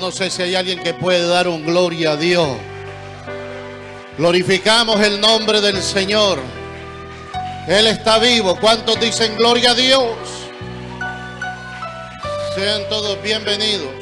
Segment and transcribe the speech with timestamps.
[0.00, 2.56] No sé si hay alguien que puede dar un gloria a Dios.
[4.16, 6.38] Glorificamos el nombre del Señor.
[7.68, 8.56] Él está vivo.
[8.58, 10.16] ¿Cuántos dicen gloria a Dios?
[12.54, 13.92] Sean todos bienvenidos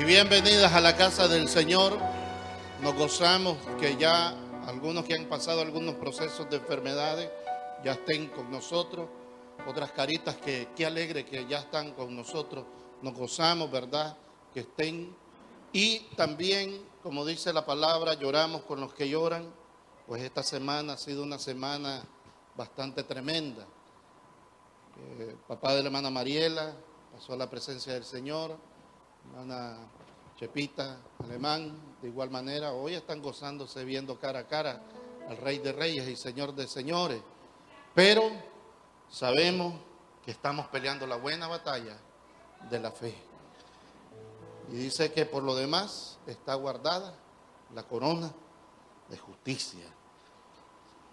[0.00, 1.96] y bienvenidas a la casa del Señor.
[2.82, 4.34] Nos gozamos que ya
[4.66, 7.30] algunos que han pasado algunos procesos de enfermedades
[7.84, 9.08] ya estén con nosotros.
[9.64, 12.64] Otras caritas que qué alegre que ya están con nosotros.
[13.00, 14.16] Nos gozamos, ¿verdad?
[14.54, 15.14] Que estén.
[15.72, 19.52] Y también, como dice la palabra, lloramos con los que lloran.
[20.06, 22.02] Pues esta semana ha sido una semana
[22.56, 23.66] bastante tremenda.
[24.98, 26.74] Eh, papá de la hermana Mariela
[27.12, 28.56] pasó a la presencia del Señor.
[29.30, 29.78] Hermana
[30.38, 34.82] Chepita, alemán, de igual manera, hoy están gozándose viendo cara a cara
[35.28, 37.22] al Rey de Reyes y Señor de Señores.
[37.94, 38.30] Pero
[39.08, 39.74] sabemos
[40.24, 41.96] que estamos peleando la buena batalla
[42.70, 43.14] de la fe.
[44.72, 47.14] Y dice que por lo demás está guardada
[47.74, 48.32] la corona
[49.10, 49.84] de justicia.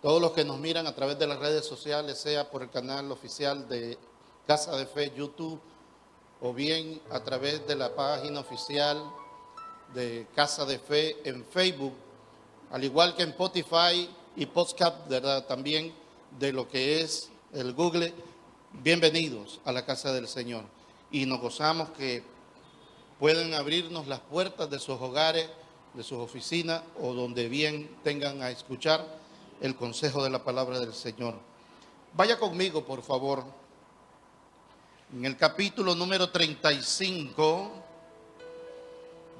[0.02, 3.12] Todos los que nos miran a través de las redes sociales, sea por el canal
[3.12, 3.98] oficial de
[4.48, 5.60] Casa de Fe YouTube
[6.40, 9.04] o bien a través de la página oficial
[9.94, 11.94] de Casa de Fe en Facebook,
[12.72, 15.46] al igual que en Spotify y Podcast, ¿verdad?
[15.48, 15.94] También
[16.40, 18.14] de lo que es el Google.
[18.72, 20.64] Bienvenidos a la casa del Señor.
[21.12, 22.39] Y nos gozamos que
[23.20, 25.50] pueden abrirnos las puertas de sus hogares,
[25.94, 29.06] de sus oficinas o donde bien tengan a escuchar
[29.62, 31.36] el consejo de la palabra del Señor.
[32.14, 33.44] Vaya conmigo, por favor,
[35.14, 37.72] en el capítulo número 35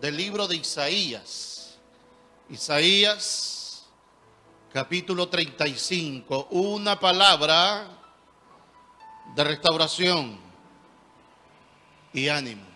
[0.02, 1.78] del libro de Isaías.
[2.50, 3.86] Isaías,
[4.74, 7.88] capítulo 35, una palabra
[9.36, 10.38] de restauración
[12.12, 12.69] y ánimo.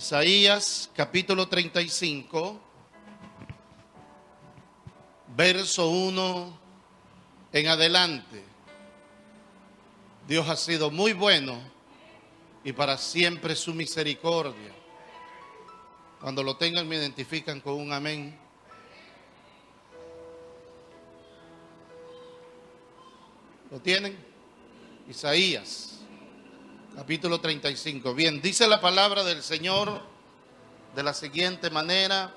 [0.00, 2.58] Isaías, capítulo 35,
[5.36, 6.58] verso 1
[7.52, 8.42] en adelante.
[10.26, 11.60] Dios ha sido muy bueno
[12.64, 14.72] y para siempre su misericordia.
[16.18, 18.34] Cuando lo tengan me identifican con un amén.
[23.70, 24.16] ¿Lo tienen?
[25.10, 25.89] Isaías,
[26.96, 28.14] capítulo 35.
[28.14, 30.00] Bien, dice la palabra del Señor
[30.94, 32.34] de la siguiente manera.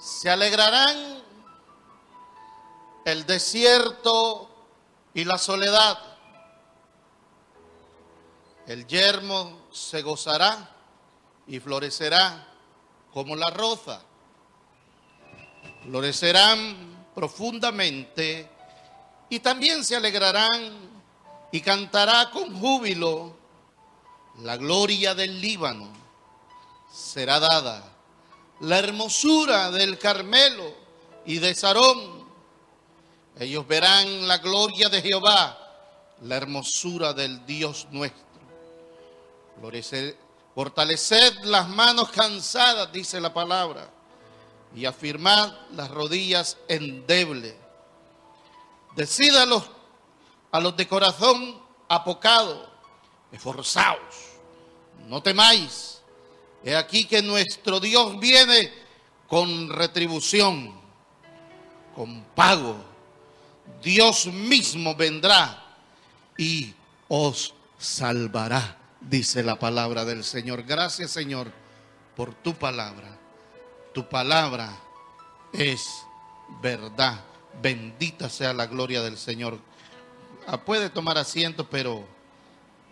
[0.00, 1.22] Se alegrarán
[3.04, 4.48] el desierto
[5.14, 5.98] y la soledad
[8.66, 10.70] el yermo se gozará
[11.48, 12.46] y florecerá
[13.12, 14.00] como la roza.
[15.82, 18.48] Florecerán profundamente
[19.28, 20.89] y también se alegrarán
[21.52, 23.36] y cantará con júbilo.
[24.42, 25.88] La gloria del Líbano
[26.92, 27.84] será dada.
[28.60, 30.74] La hermosura del Carmelo
[31.26, 32.20] y de Sarón.
[33.38, 35.58] Ellos verán la gloria de Jehová,
[36.22, 38.30] la hermosura del Dios nuestro.
[40.54, 43.88] Fortaleced las manos cansadas, dice la palabra,
[44.74, 47.54] y afirmad las rodillas endebles.
[48.96, 49.64] Decid a los,
[50.50, 52.70] a los de corazón apocado,
[53.32, 53.98] esforzaos,
[55.06, 56.00] no temáis.
[56.62, 58.72] He aquí que nuestro Dios viene
[59.28, 60.74] con retribución,
[61.94, 62.76] con pago.
[63.82, 65.64] Dios mismo vendrá
[66.36, 66.74] y
[67.08, 70.64] os salvará dice la palabra del Señor.
[70.64, 71.50] Gracias Señor
[72.16, 73.18] por tu palabra.
[73.94, 74.76] Tu palabra
[75.52, 75.82] es
[76.62, 77.24] verdad.
[77.60, 79.58] Bendita sea la gloria del Señor.
[80.46, 82.06] Ah, puede tomar asiento, pero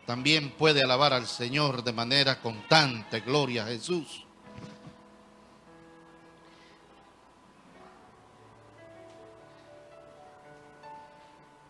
[0.06, 3.20] también puede alabar al Señor de manera constante.
[3.20, 4.24] Gloria a Jesús.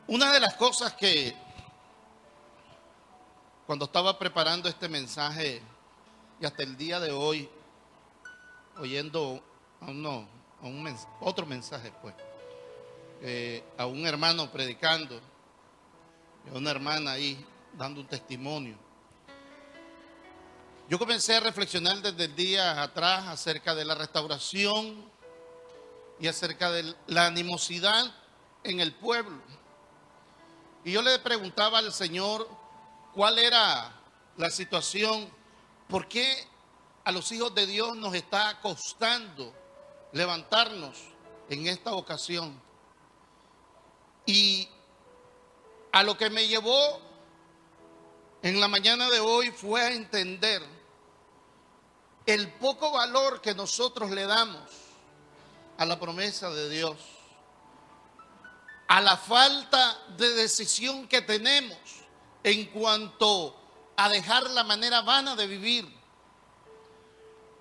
[0.06, 1.36] Una de las cosas que
[3.66, 5.60] cuando estaba preparando este mensaje
[6.40, 7.48] y hasta el día de hoy,
[8.78, 9.42] oyendo
[9.80, 12.14] a, un otro mensaje, pues,
[13.20, 15.20] eh, a un hermano predicando,
[16.52, 18.76] una hermana ahí dando un testimonio.
[20.88, 25.04] Yo comencé a reflexionar desde el día atrás acerca de la restauración
[26.18, 28.10] y acerca de la animosidad
[28.64, 29.42] en el pueblo.
[30.84, 32.48] Y yo le preguntaba al Señor,
[33.14, 33.92] cuál era
[34.36, 35.28] la situación,
[35.88, 36.46] por qué
[37.04, 39.52] a los hijos de Dios nos está costando
[40.12, 40.98] levantarnos
[41.50, 42.60] en esta ocasión.
[44.24, 44.68] Y
[45.92, 47.00] a lo que me llevó
[48.42, 50.62] en la mañana de hoy fue a entender
[52.26, 54.62] el poco valor que nosotros le damos
[55.78, 56.96] a la promesa de Dios,
[58.86, 61.78] a la falta de decisión que tenemos
[62.44, 63.56] en cuanto
[63.96, 65.92] a dejar la manera vana de vivir,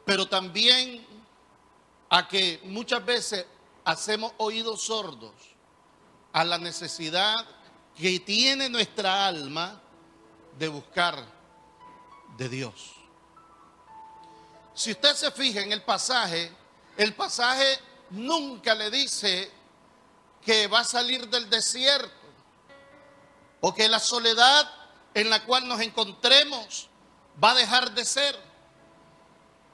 [0.05, 1.05] pero también
[2.09, 3.45] a que muchas veces
[3.85, 5.33] hacemos oídos sordos
[6.33, 7.45] a la necesidad
[7.97, 9.81] que tiene nuestra alma
[10.57, 11.23] de buscar
[12.37, 12.93] de Dios.
[14.73, 16.51] Si usted se fija en el pasaje,
[16.95, 17.79] el pasaje
[18.11, 19.51] nunca le dice
[20.45, 22.11] que va a salir del desierto
[23.61, 24.71] o que la soledad
[25.13, 26.89] en la cual nos encontremos
[27.43, 28.39] va a dejar de ser.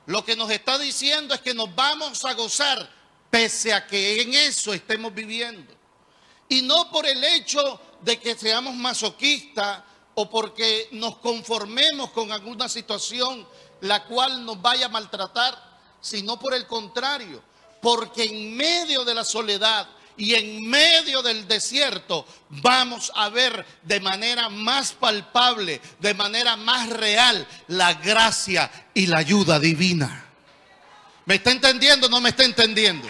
[0.05, 2.89] Lo que nos está diciendo es que nos vamos a gozar
[3.29, 5.73] pese a que en eso estemos viviendo.
[6.47, 9.81] Y no por el hecho de que seamos masoquistas
[10.15, 13.47] o porque nos conformemos con alguna situación
[13.81, 15.57] la cual nos vaya a maltratar,
[15.99, 17.43] sino por el contrario,
[17.81, 23.99] porque en medio de la soledad y en medio del desierto vamos a ver de
[23.99, 30.27] manera más palpable, de manera más real, la gracia y la ayuda divina.
[31.25, 33.09] ¿Me está entendiendo o no me está entendiendo?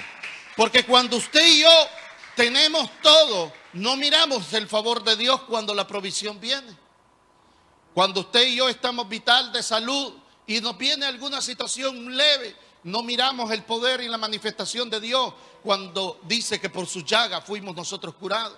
[0.55, 1.87] Porque cuando usted y yo
[2.35, 6.77] tenemos todo, no miramos el favor de Dios cuando la provisión viene.
[7.93, 10.13] Cuando usted y yo estamos vital de salud
[10.47, 15.33] y nos viene alguna situación leve, no miramos el poder y la manifestación de Dios
[15.63, 18.57] cuando dice que por su llaga fuimos nosotros curados.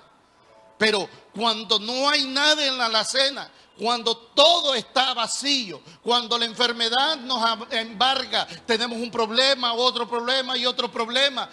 [0.78, 7.18] Pero cuando no hay nada en la alacena, cuando todo está vacío, cuando la enfermedad
[7.18, 11.50] nos embarga, tenemos un problema, otro problema y otro problema,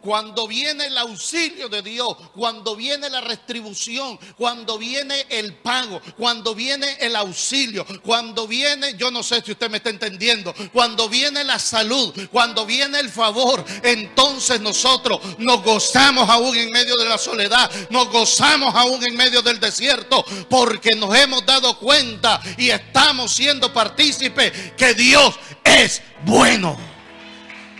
[0.00, 6.54] cuando viene el auxilio de Dios, cuando viene la retribución, cuando viene el pago, cuando
[6.54, 11.44] viene el auxilio, cuando viene, yo no sé si usted me está entendiendo, cuando viene
[11.44, 17.18] la salud, cuando viene el favor, entonces nosotros nos gozamos aún en medio de la
[17.18, 23.32] soledad, nos gozamos aún en medio del desierto, porque nos hemos dado cuenta y estamos
[23.32, 25.34] siendo partícipes que Dios
[25.64, 26.91] es bueno.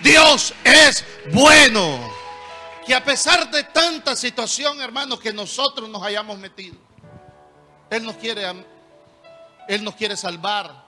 [0.03, 1.99] Dios es bueno.
[2.85, 6.77] Que a pesar de tanta situación, hermanos, que nosotros nos hayamos metido,
[7.91, 8.45] Él nos quiere,
[9.69, 10.85] Él nos quiere salvar,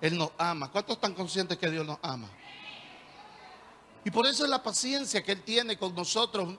[0.00, 0.70] Él nos ama.
[0.70, 2.28] ¿Cuántos están conscientes que Dios nos ama?
[4.02, 6.56] Y por eso es la paciencia que Él tiene con nosotros.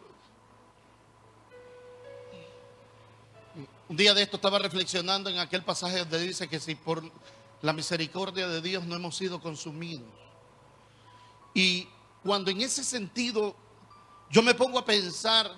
[3.89, 7.03] Un día de esto estaba reflexionando en aquel pasaje donde dice que si por
[7.63, 10.07] la misericordia de Dios no hemos sido consumidos.
[11.53, 11.87] Y
[12.23, 13.55] cuando en ese sentido
[14.29, 15.51] yo me pongo a pensar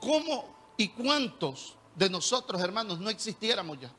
[0.00, 3.92] cómo y cuántos de nosotros, hermanos, no existiéramos ya.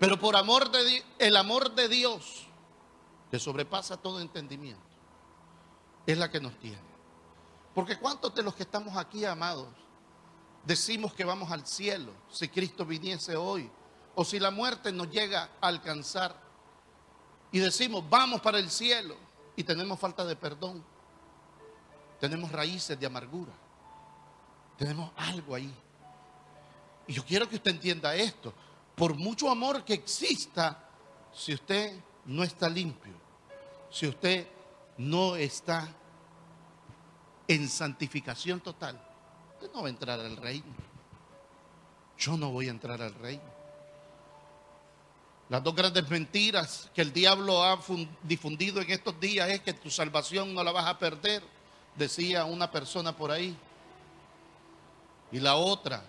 [0.00, 2.46] Pero por amor de el amor de Dios,
[3.30, 4.82] que sobrepasa todo entendimiento,
[6.06, 6.92] es la que nos tiene.
[7.74, 9.68] Porque cuántos de los que estamos aquí, amados,
[10.64, 13.70] decimos que vamos al cielo si Cristo viniese hoy,
[14.14, 16.41] o si la muerte nos llega a alcanzar
[17.52, 19.14] y decimos, vamos para el cielo
[19.54, 20.82] y tenemos falta de perdón,
[22.18, 23.52] tenemos raíces de amargura,
[24.78, 25.72] tenemos algo ahí.
[27.06, 28.54] Y yo quiero que usted entienda esto,
[28.94, 30.88] por mucho amor que exista,
[31.32, 33.12] si usted no está limpio,
[33.90, 34.46] si usted
[34.96, 35.88] no está
[37.48, 39.00] en santificación total,
[39.54, 40.72] usted no va a entrar al reino.
[42.16, 43.61] Yo no voy a entrar al reino.
[45.52, 47.78] Las dos grandes mentiras que el diablo ha
[48.22, 51.42] difundido en estos días es que tu salvación no la vas a perder,
[51.94, 53.54] decía una persona por ahí.
[55.30, 56.04] Y la otra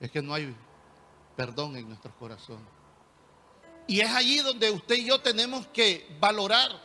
[0.00, 0.52] es que no hay
[1.36, 2.66] perdón en nuestros corazones.
[3.86, 6.82] Y es allí donde usted y yo tenemos que valorar,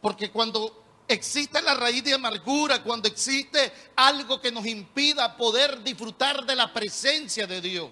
[0.00, 6.46] porque cuando existe la raíz de amargura, cuando existe algo que nos impida poder disfrutar
[6.46, 7.90] de la presencia de Dios,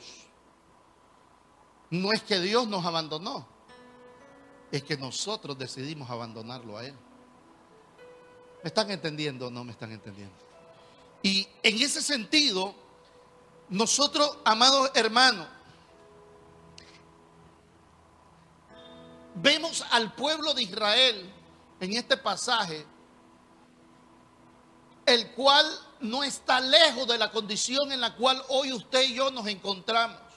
[1.90, 3.46] no es que Dios nos abandonó,
[4.70, 6.94] es que nosotros decidimos abandonarlo a Él.
[8.62, 10.34] ¿Me están entendiendo o no me están entendiendo?
[11.22, 12.74] Y en ese sentido,
[13.68, 15.46] nosotros, amados hermanos,
[19.34, 21.32] vemos al pueblo de Israel
[21.80, 22.84] en este pasaje,
[25.06, 25.66] el cual
[26.00, 30.27] no está lejos de la condición en la cual hoy usted y yo nos encontramos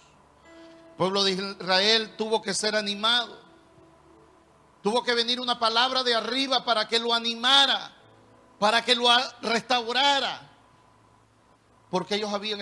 [1.01, 3.35] pueblo de Israel tuvo que ser animado.
[4.83, 7.91] Tuvo que venir una palabra de arriba para que lo animara,
[8.59, 9.07] para que lo
[9.41, 10.47] restaurara.
[11.89, 12.59] porque ellos habían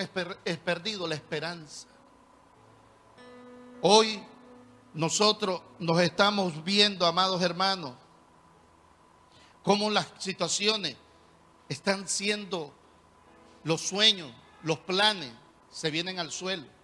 [0.64, 1.86] perdido la esperanza.
[3.82, 4.24] Hoy
[4.94, 7.92] nosotros nos estamos viendo, amados hermanos,
[9.62, 10.96] cómo las situaciones
[11.68, 12.72] están siendo
[13.64, 14.32] los sueños,
[14.62, 15.30] los planes,
[15.70, 16.79] se vienen al suelo.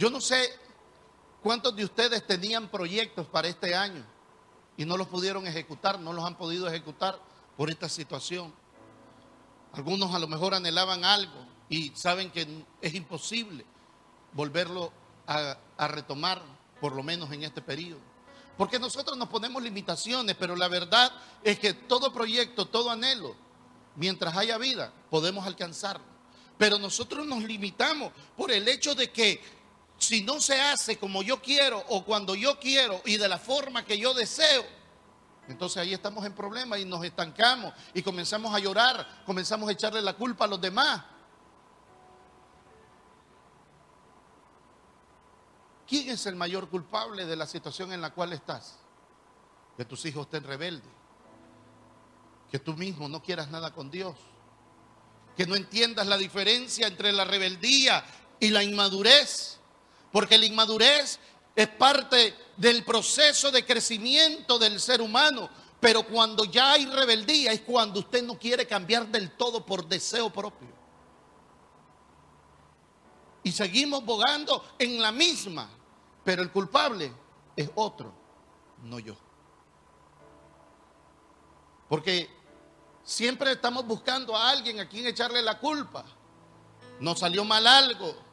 [0.00, 0.50] Yo no sé
[1.42, 4.02] cuántos de ustedes tenían proyectos para este año
[4.78, 7.20] y no los pudieron ejecutar, no los han podido ejecutar
[7.54, 8.50] por esta situación.
[9.74, 13.66] Algunos a lo mejor anhelaban algo y saben que es imposible
[14.32, 14.90] volverlo
[15.26, 16.40] a, retomar,
[16.80, 18.00] por lo menos en este periodo.
[18.56, 21.12] Porque nosotros nos ponemos limitaciones, pero la verdad
[21.44, 23.36] es que todo proyecto, todo anhelo,
[23.96, 26.06] mientras haya vida, podemos alcanzarlo.
[26.56, 29.59] Pero nosotros nos limitamos por el hecho de que
[30.00, 33.84] si no se hace como yo quiero o cuando yo quiero y de la forma
[33.84, 34.64] que yo deseo,
[35.46, 40.00] entonces ahí estamos en problemas y nos estancamos y comenzamos a llorar, comenzamos a echarle
[40.00, 41.02] la culpa a los demás.
[45.86, 48.78] ¿Quién es el mayor culpable de la situación en la cual estás?
[49.76, 50.90] Que tus hijos estén rebeldes.
[52.50, 54.16] Que tú mismo no quieras nada con Dios.
[55.36, 58.02] Que no entiendas la diferencia entre la rebeldía
[58.38, 59.59] y la inmadurez.
[60.12, 61.18] Porque la inmadurez
[61.54, 65.48] es parte del proceso de crecimiento del ser humano.
[65.78, 70.30] Pero cuando ya hay rebeldía es cuando usted no quiere cambiar del todo por deseo
[70.30, 70.68] propio.
[73.42, 75.68] Y seguimos bogando en la misma.
[76.22, 77.12] Pero el culpable
[77.56, 78.12] es otro,
[78.82, 79.16] no yo.
[81.88, 82.30] Porque
[83.02, 86.04] siempre estamos buscando a alguien a quien echarle la culpa.
[87.00, 88.29] Nos salió mal algo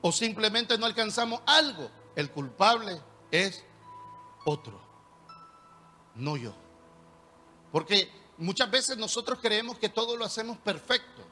[0.00, 1.90] o simplemente no alcanzamos algo.
[2.14, 3.00] El culpable
[3.30, 3.64] es
[4.44, 4.80] otro,
[6.14, 6.54] no yo.
[7.70, 11.22] Porque muchas veces nosotros creemos que todo lo hacemos perfecto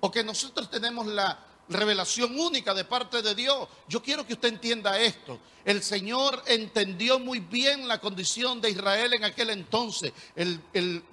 [0.00, 3.68] o que nosotros tenemos la revelación única de parte de Dios.
[3.88, 5.38] Yo quiero que usted entienda esto.
[5.68, 10.14] El Señor entendió muy bien la condición de Israel en aquel entonces.
[10.34, 10.62] El,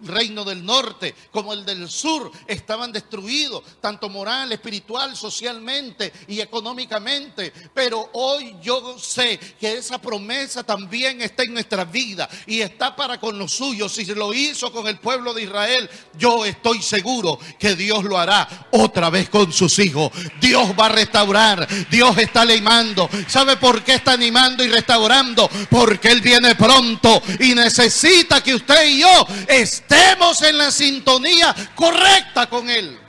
[0.03, 7.51] reino del norte como el del sur estaban destruidos, tanto moral, espiritual, socialmente y económicamente.
[7.73, 13.19] Pero hoy yo sé que esa promesa también está en nuestra vida y está para
[13.19, 13.91] con los suyos.
[13.91, 18.67] Si lo hizo con el pueblo de Israel, yo estoy seguro que Dios lo hará
[18.71, 20.11] otra vez con sus hijos.
[20.45, 23.09] Dios va a restaurar, Dios está animando.
[23.27, 25.49] ¿Sabe por qué está animando y restaurando?
[25.71, 32.47] Porque Él viene pronto y necesita que usted y yo estemos en la sintonía correcta
[32.47, 32.99] con Él.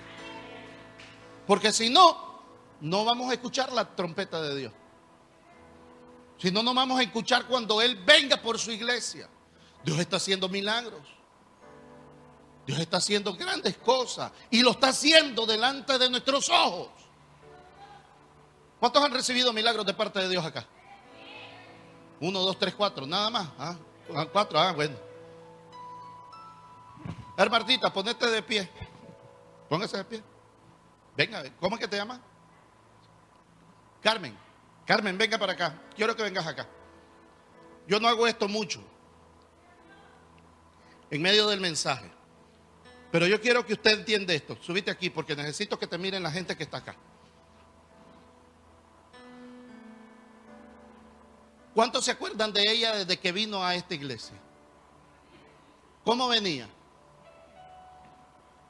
[1.47, 2.43] Porque si no,
[2.81, 4.73] no vamos a escuchar la trompeta de Dios.
[6.38, 9.28] Si no, no vamos a escuchar cuando Él venga por su iglesia.
[9.85, 11.02] Dios está haciendo milagros.
[12.66, 16.96] Dios está haciendo grandes cosas y lo está haciendo delante de nuestros ojos.
[18.78, 20.66] ¿Cuántos han recibido milagros de parte de Dios acá?
[22.21, 23.49] Uno, dos, tres, cuatro, nada más.
[23.59, 23.76] ¿Ah?
[24.14, 24.97] ah cuatro, ah, bueno.
[27.37, 28.68] Hermartita, ponete de pie.
[29.68, 30.23] Póngase de pie.
[31.16, 32.21] Venga, ¿cómo es que te llamas?
[34.02, 34.37] Carmen.
[34.87, 35.75] Carmen, venga para acá.
[35.95, 36.66] Quiero que vengas acá.
[37.87, 38.83] Yo no hago esto mucho.
[41.11, 42.11] En medio del mensaje.
[43.11, 44.56] Pero yo quiero que usted entienda esto.
[44.61, 46.97] Subite aquí porque necesito que te miren la gente que está acá.
[51.76, 54.35] ¿Cuántos se acuerdan de ella desde que vino a esta iglesia?
[56.06, 56.66] ¿Cómo venía?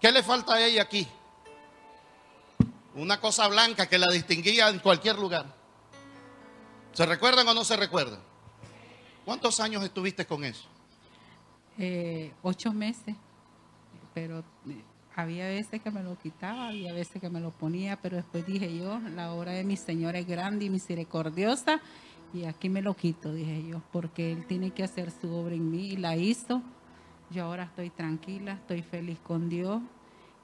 [0.01, 1.07] ¿Qué le falta a ella aquí?
[2.97, 5.47] Una cosa blanca que la distinguía en cualquier lugar.
[6.95, 8.19] ¿Se recuerdan o no se recuerdan?
[9.25, 10.65] ¿Cuántos años estuviste con eso?
[11.79, 13.15] Eh, ocho meses,
[14.15, 14.43] pero
[15.15, 18.77] había veces que me lo quitaba, había veces que me lo ponía, pero después dije
[18.77, 21.81] yo, la obra de mi Señor es grande y misericordiosa
[22.33, 25.71] y aquí me lo quito, dije yo, porque Él tiene que hacer su obra en
[25.71, 26.63] mí y la hizo.
[27.31, 29.81] Yo ahora estoy tranquila, estoy feliz con Dios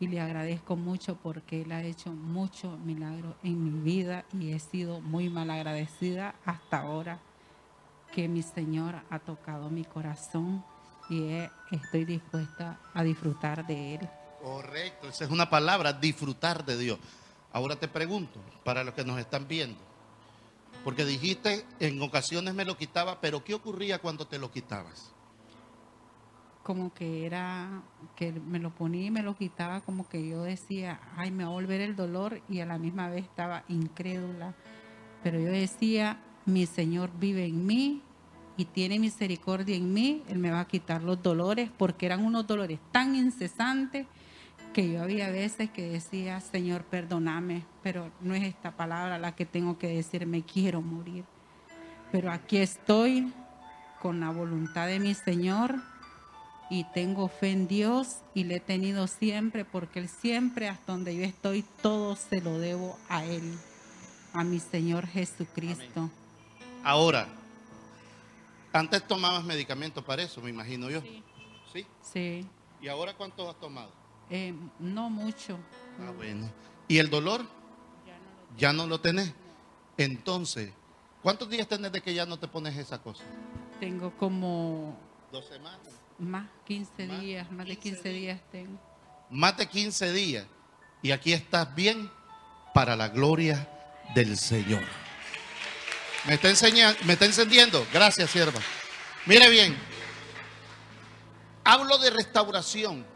[0.00, 4.58] y le agradezco mucho porque Él ha hecho mucho milagro en mi vida y he
[4.58, 7.20] sido muy mal agradecida hasta ahora
[8.12, 10.64] que mi Señor ha tocado mi corazón
[11.08, 11.28] y
[11.70, 14.08] estoy dispuesta a disfrutar de Él.
[14.42, 16.98] Correcto, esa es una palabra, disfrutar de Dios.
[17.52, 19.78] Ahora te pregunto, para los que nos están viendo,
[20.84, 25.12] porque dijiste, en ocasiones me lo quitaba, pero ¿qué ocurría cuando te lo quitabas?
[26.62, 27.82] Como que era,
[28.14, 31.50] que me lo ponía y me lo quitaba, como que yo decía, ay, me va
[31.50, 34.54] a volver el dolor y a la misma vez estaba incrédula.
[35.22, 38.02] Pero yo decía, mi Señor vive en mí
[38.56, 42.46] y tiene misericordia en mí, Él me va a quitar los dolores, porque eran unos
[42.46, 44.06] dolores tan incesantes
[44.72, 49.46] que yo había veces que decía, Señor, perdóname, pero no es esta palabra la que
[49.46, 51.24] tengo que decir, me quiero morir.
[52.10, 53.32] Pero aquí estoy
[54.00, 55.76] con la voluntad de mi Señor
[56.70, 61.14] y tengo fe en Dios y le he tenido siempre porque Él siempre, hasta donde
[61.14, 63.58] yo estoy, todo se lo debo a Él,
[64.32, 66.10] a mi Señor Jesucristo.
[66.82, 67.28] Ahora,
[68.72, 71.02] antes tomabas medicamentos para eso, me imagino yo.
[71.72, 71.86] ¿Sí?
[72.02, 72.46] Sí.
[72.80, 74.01] ¿Y ahora cuántos has tomado?
[74.34, 75.58] Eh, no mucho.
[76.00, 76.50] Ah, bueno.
[76.88, 77.44] ¿Y el dolor?
[78.56, 79.30] Ya no lo, tenés.
[79.98, 80.72] Entonces,
[81.22, 83.24] ¿cuántos días tenés de que ya no te pones esa cosa?
[83.78, 84.98] Tengo como...
[85.30, 85.80] ¿Dos semanas?
[86.18, 88.80] Más 15 días, más de 15 días tengo.
[89.28, 90.46] Más de 15 días.
[91.02, 92.10] Y aquí estás bien
[92.72, 93.68] para la gloria
[94.14, 94.82] del Señor.
[96.26, 97.86] ¿Me está, enseñando, me está encendiendo?
[97.92, 98.60] Gracias, sierva.
[99.26, 99.76] Mire bien.
[101.64, 103.11] Hablo de restauración.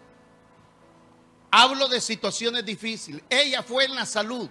[1.58, 3.22] Hablo de situaciones difíciles.
[3.30, 4.46] Ella fue en la salud.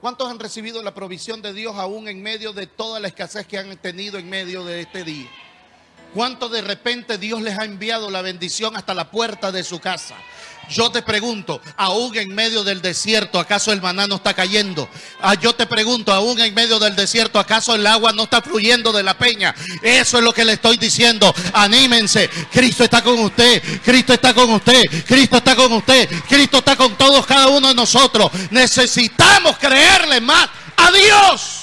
[0.00, 3.58] ¿Cuántos han recibido la provisión de Dios aún en medio de toda la escasez que
[3.58, 5.28] han tenido en medio de este día?
[6.14, 10.14] ¿Cuántos de repente Dios les ha enviado la bendición hasta la puerta de su casa?
[10.70, 14.88] Yo te pregunto, aún en medio del desierto, ¿acaso el maná no está cayendo?
[15.20, 18.92] Ah, yo te pregunto, aún en medio del desierto, ¿acaso el agua no está fluyendo
[18.92, 19.56] de la peña?
[19.82, 21.34] Eso es lo que le estoy diciendo.
[21.52, 22.30] Anímense.
[22.50, 23.60] Cristo está con usted.
[23.82, 25.04] Cristo está con usted.
[25.04, 26.08] Cristo está con usted.
[26.28, 28.30] Cristo está con todos, cada uno de nosotros.
[28.50, 31.60] Necesitamos creerle más a Dios.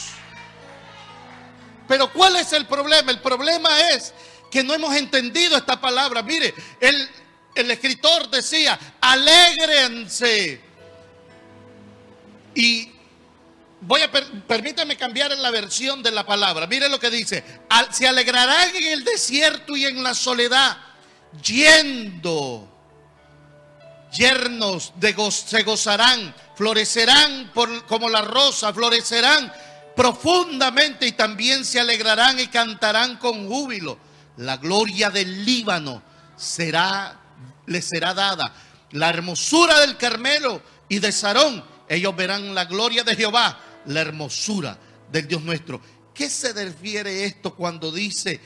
[1.87, 3.11] Pero ¿cuál es el problema?
[3.11, 4.13] El problema es
[4.51, 6.21] que no hemos entendido esta palabra.
[6.21, 7.09] Mire, el,
[7.55, 10.61] el escritor decía, alégrense.
[12.53, 12.91] Y
[13.79, 16.67] voy a, permítame cambiar la versión de la palabra.
[16.67, 17.43] Mire lo que dice,
[17.91, 20.77] se alegrarán en el desierto y en la soledad,
[21.43, 22.67] yendo.
[24.11, 27.49] Yernos de se gozarán, florecerán
[27.87, 29.53] como la rosa, florecerán
[29.95, 33.97] profundamente y también se alegrarán y cantarán con júbilo.
[34.37, 36.01] La gloria del Líbano
[36.35, 37.21] será
[37.65, 38.53] les será dada.
[38.91, 44.77] La hermosura del Carmelo y de Sarón, ellos verán la gloria de Jehová, la hermosura
[45.11, 45.81] del Dios nuestro.
[46.13, 48.39] ¿Qué se refiere esto cuando dice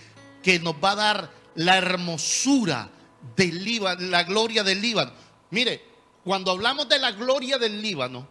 [0.44, 2.90] que nos va a dar la hermosura
[3.36, 5.12] del Líbano, la gloria del Líbano?
[5.50, 5.84] Mire,
[6.24, 8.28] cuando hablamos de la gloria del Líbano,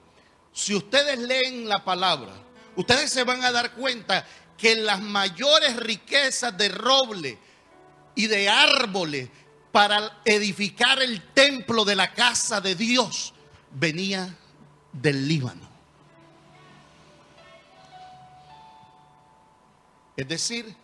[0.52, 2.32] si ustedes leen la palabra,
[2.76, 4.24] ustedes se van a dar cuenta
[4.56, 7.38] que las mayores riquezas de roble
[8.14, 9.28] y de árboles
[9.72, 13.34] para edificar el templo de la casa de Dios
[13.72, 14.36] venía
[14.92, 15.68] del Líbano.
[20.16, 20.76] Es decir,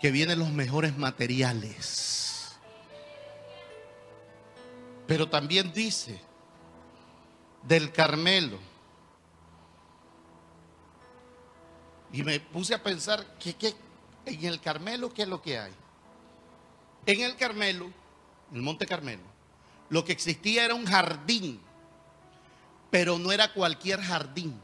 [0.00, 2.56] que vienen los mejores materiales.
[5.06, 6.20] Pero también dice
[7.62, 8.58] del Carmelo.
[12.12, 13.74] Y me puse a pensar que,
[14.26, 15.72] en el Carmelo, ¿qué es lo que hay?
[17.06, 17.86] En el Carmelo,
[18.50, 19.22] en el Monte Carmelo,
[19.88, 21.60] lo que existía era un jardín,
[22.90, 24.60] pero no era cualquier jardín.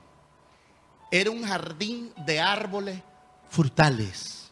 [1.11, 3.01] Era un jardín de árboles
[3.49, 4.51] frutales.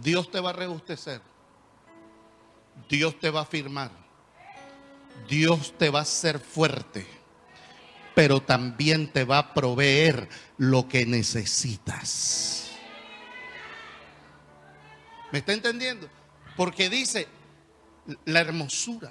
[0.00, 1.20] Dios te va a rebustecer.
[2.88, 3.90] Dios te va a firmar.
[5.28, 7.19] Dios te va a hacer fuerte
[8.20, 10.28] pero también te va a proveer
[10.58, 12.68] lo que necesitas.
[15.32, 16.06] ¿Me está entendiendo?
[16.54, 17.26] Porque dice
[18.26, 19.10] la hermosura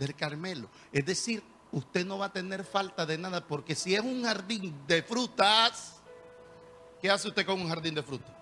[0.00, 0.68] del Carmelo.
[0.90, 4.74] Es decir, usted no va a tener falta de nada, porque si es un jardín
[4.88, 6.00] de frutas,
[7.00, 8.34] ¿qué hace usted con un jardín de frutas?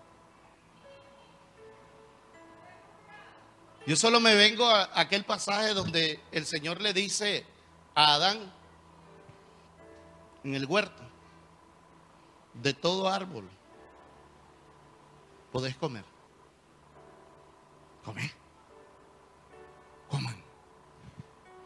[3.87, 7.45] Yo solo me vengo a aquel pasaje donde el Señor le dice
[7.95, 8.57] a Adán,
[10.49, 11.03] en el huerto,
[12.55, 13.49] de todo árbol,
[15.53, 16.05] podés comer.
[18.03, 18.33] Come.
[20.09, 20.37] Coman.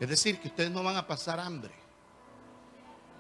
[0.01, 1.73] Es decir, que ustedes no van a pasar hambre.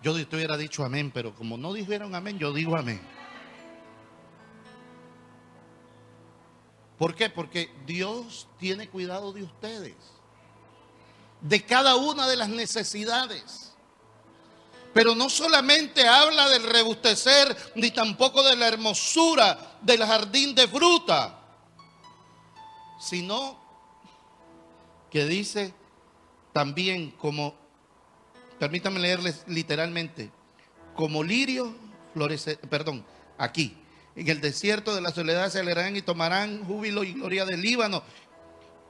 [0.02, 3.00] Yo te hubiera dicho amén, pero como no dijeron amén, yo digo amén.
[6.98, 7.30] ¿Por qué?
[7.30, 9.94] Porque Dios tiene cuidado de ustedes,
[11.40, 13.71] de cada una de las necesidades.
[14.94, 21.38] Pero no solamente habla del rebustecer, ni tampoco de la hermosura del jardín de fruta,
[23.00, 23.58] sino
[25.10, 25.74] que dice
[26.52, 27.54] también como,
[28.58, 30.30] permítame leerles literalmente,
[30.94, 31.74] como lirio
[32.12, 33.04] florece, perdón,
[33.38, 33.78] aquí,
[34.14, 38.02] En el desierto de la soledad se alegrarán y tomarán júbilo y gloria del Líbano.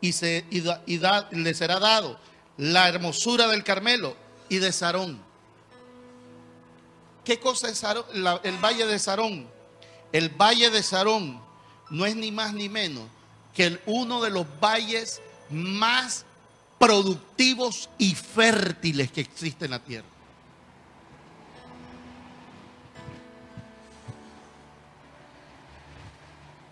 [0.00, 2.18] Y, se, y, da- y da- le será dado
[2.56, 4.16] la hermosura del Carmelo
[4.48, 5.22] y de Sarón.
[7.24, 9.48] ¿Qué cosa es el valle de Sarón?
[10.12, 11.40] El valle de Sarón
[11.90, 13.04] no es ni más ni menos
[13.54, 16.24] que el- uno de los valles más
[16.78, 20.06] productivos y fértiles que existe en la tierra.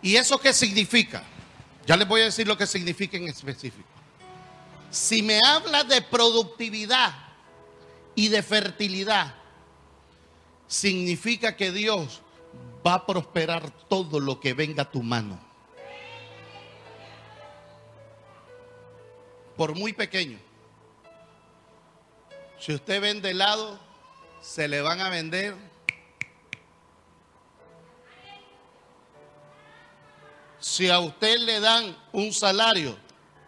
[0.03, 1.23] ¿Y eso qué significa?
[1.87, 3.89] Ya les voy a decir lo que significa en específico.
[4.91, 7.15] Si me habla de productividad
[8.15, 9.35] y de fertilidad,
[10.71, 12.23] significa que Dios
[12.87, 15.39] va a prosperar todo lo que venga a tu mano.
[19.57, 20.39] Por muy pequeño.
[22.61, 23.81] Si usted vende helado,
[24.41, 25.57] se le van a vender
[30.61, 32.95] Si a usted le dan un salario,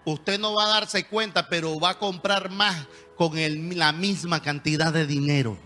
[0.06, 3.32] usted no va a darse cuenta, pero va a comprar más con
[3.76, 5.58] la misma cantidad de dinero.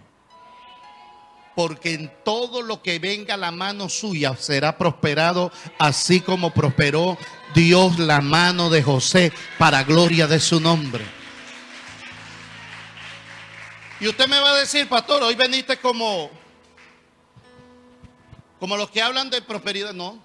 [1.56, 7.18] Porque en todo lo que venga la mano suya será prosperado, así como prosperó
[7.54, 11.04] Dios la mano de José para gloria de su nombre.
[13.98, 16.30] Y usted me va a decir, pastor, hoy veniste como,
[18.60, 19.94] como los que hablan de prosperidad.
[19.94, 20.22] No,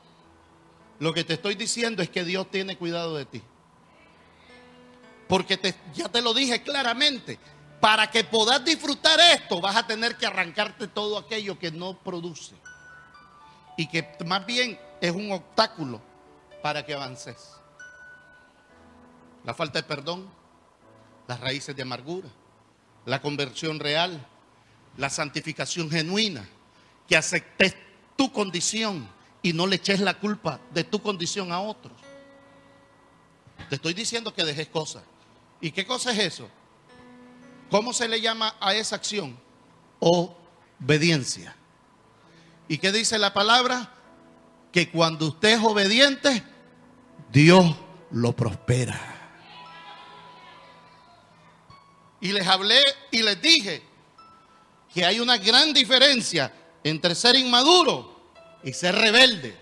[0.99, 3.41] lo que te estoy diciendo es que Dios tiene cuidado de ti.
[5.29, 5.57] Porque
[5.93, 7.39] ya te lo dije claramente.
[7.81, 12.53] Para que puedas disfrutar esto, vas a tener que arrancarte todo aquello que no produce.
[13.75, 15.99] Y que más bien es un obstáculo
[16.61, 17.55] para que avances.
[19.43, 20.29] La falta de perdón,
[21.27, 22.29] las raíces de amargura,
[23.05, 24.27] la conversión real,
[24.97, 26.47] la santificación genuina,
[27.07, 27.75] que aceptes
[28.15, 29.09] tu condición
[29.41, 31.93] y no le eches la culpa de tu condición a otros.
[33.69, 35.01] Te estoy diciendo que dejes cosas.
[35.59, 36.47] ¿Y qué cosa es eso?
[37.71, 39.39] ¿Cómo se le llama a esa acción?
[39.99, 41.55] Obediencia.
[42.67, 43.89] ¿Y qué dice la palabra?
[44.73, 46.43] Que cuando usted es obediente,
[47.31, 47.73] Dios
[48.11, 48.99] lo prospera.
[52.19, 53.81] Y les hablé y les dije
[54.93, 56.53] que hay una gran diferencia
[56.83, 58.33] entre ser inmaduro
[58.65, 59.57] y ser rebelde.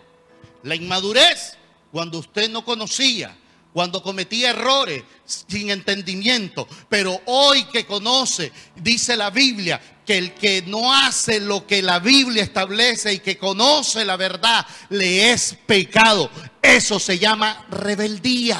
[0.63, 1.57] La inmadurez,
[1.91, 3.37] cuando usted no conocía,
[3.73, 10.63] cuando cometía errores sin entendimiento, pero hoy que conoce, dice la Biblia, que el que
[10.63, 16.31] no hace lo que la Biblia establece y que conoce la verdad, le es pecado.
[16.61, 18.59] Eso se llama rebeldía.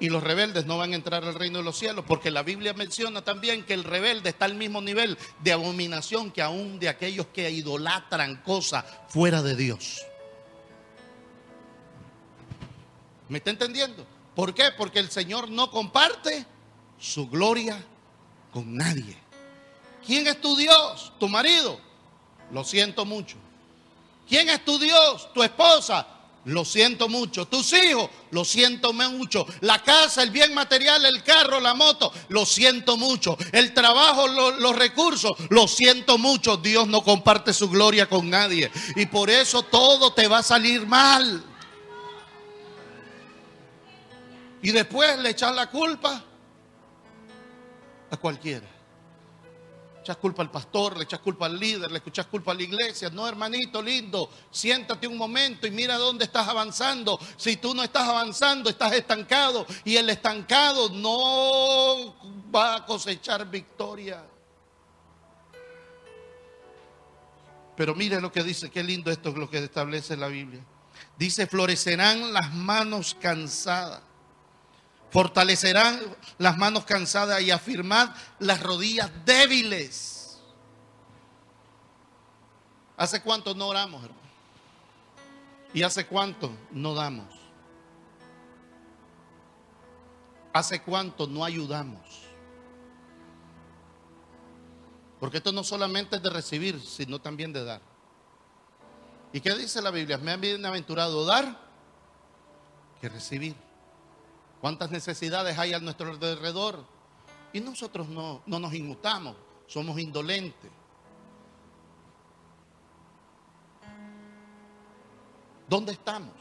[0.00, 2.72] Y los rebeldes no van a entrar al reino de los cielos, porque la Biblia
[2.72, 7.26] menciona también que el rebelde está al mismo nivel de abominación que aún de aquellos
[7.28, 10.02] que idolatran cosas fuera de Dios.
[13.28, 14.06] ¿Me está entendiendo?
[14.34, 14.70] ¿Por qué?
[14.76, 16.44] Porque el Señor no comparte
[16.98, 17.82] su gloria
[18.52, 19.16] con nadie.
[20.06, 21.12] ¿Quién es tu Dios?
[21.18, 21.80] ¿Tu marido?
[22.52, 23.36] Lo siento mucho.
[24.28, 25.32] ¿Quién es tu Dios?
[25.32, 26.06] ¿Tu esposa?
[26.46, 27.46] Lo siento mucho.
[27.46, 28.10] ¿Tus hijos?
[28.30, 29.46] Lo siento mucho.
[29.62, 32.12] La casa, el bien material, el carro, la moto?
[32.28, 33.38] Lo siento mucho.
[33.52, 35.32] El trabajo, lo- los recursos?
[35.48, 36.58] Lo siento mucho.
[36.58, 38.70] Dios no comparte su gloria con nadie.
[38.96, 41.42] Y por eso todo te va a salir mal.
[44.64, 46.24] Y después le echas la culpa
[48.10, 48.66] a cualquiera.
[50.00, 53.10] Echas culpa al pastor, le echas culpa al líder, le echas culpa a la iglesia.
[53.10, 57.20] No, hermanito lindo, siéntate un momento y mira dónde estás avanzando.
[57.36, 59.66] Si tú no estás avanzando, estás estancado.
[59.84, 62.16] Y el estancado no
[62.50, 64.24] va a cosechar victoria.
[67.76, 70.64] Pero mire lo que dice, qué lindo esto es lo que establece la Biblia.
[71.18, 74.13] Dice, florecerán las manos cansadas.
[75.14, 76.00] Fortalecerán
[76.38, 80.40] las manos cansadas y afirmad las rodillas débiles.
[82.96, 84.28] ¿Hace cuánto no oramos, hermano?
[85.72, 87.32] ¿Y hace cuánto no damos?
[90.52, 92.24] ¿Hace cuánto no ayudamos?
[95.20, 97.82] Porque esto no solamente es de recibir, sino también de dar.
[99.32, 100.18] ¿Y qué dice la Biblia?
[100.18, 101.56] Me han bienaventurado dar
[103.00, 103.63] que recibir.
[104.64, 106.86] ¿Cuántas necesidades hay a nuestro alrededor?
[107.52, 110.70] Y nosotros no, no nos inmutamos, somos indolentes.
[115.68, 116.32] ¿Dónde estamos?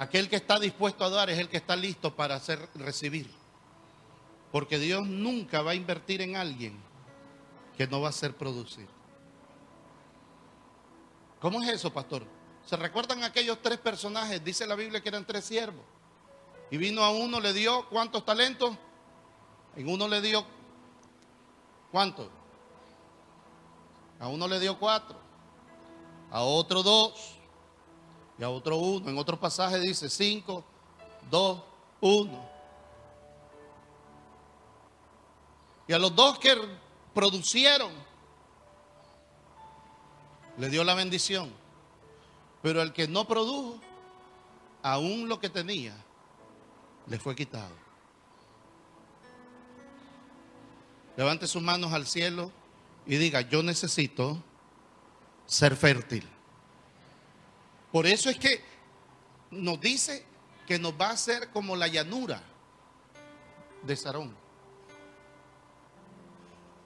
[0.00, 3.30] Aquel que está dispuesto a dar es el que está listo para hacer recibir.
[4.50, 6.76] Porque Dios nunca va a invertir en alguien
[7.76, 8.88] que no va a hacer producir.
[11.40, 12.24] ¿Cómo es eso, pastor?
[12.66, 14.42] ¿Se recuerdan aquellos tres personajes?
[14.42, 15.97] Dice la Biblia que eran tres siervos.
[16.70, 18.76] Y vino a uno, le dio cuántos talentos.
[19.76, 20.44] En uno le dio
[21.90, 22.28] cuántos.
[24.20, 25.16] A uno le dio cuatro.
[26.30, 27.36] A otro dos.
[28.38, 29.08] Y a otro uno.
[29.08, 30.64] En otro pasaje dice cinco,
[31.30, 31.60] dos,
[32.00, 32.48] uno.
[35.86, 36.54] Y a los dos que
[37.14, 37.90] producieron,
[40.58, 41.50] le dio la bendición.
[42.60, 43.78] Pero al que no produjo,
[44.82, 45.96] aún lo que tenía,
[47.08, 47.74] le fue quitado.
[51.16, 52.52] Levante sus manos al cielo
[53.06, 54.42] y diga, yo necesito
[55.46, 56.28] ser fértil.
[57.90, 58.62] Por eso es que
[59.50, 60.24] nos dice
[60.66, 62.42] que nos va a hacer como la llanura
[63.82, 64.36] de Sarón.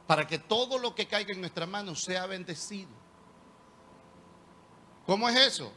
[0.07, 2.91] Para que todo lo que caiga en nuestras manos sea bendecido.
[5.07, 5.73] ¿Cómo es eso?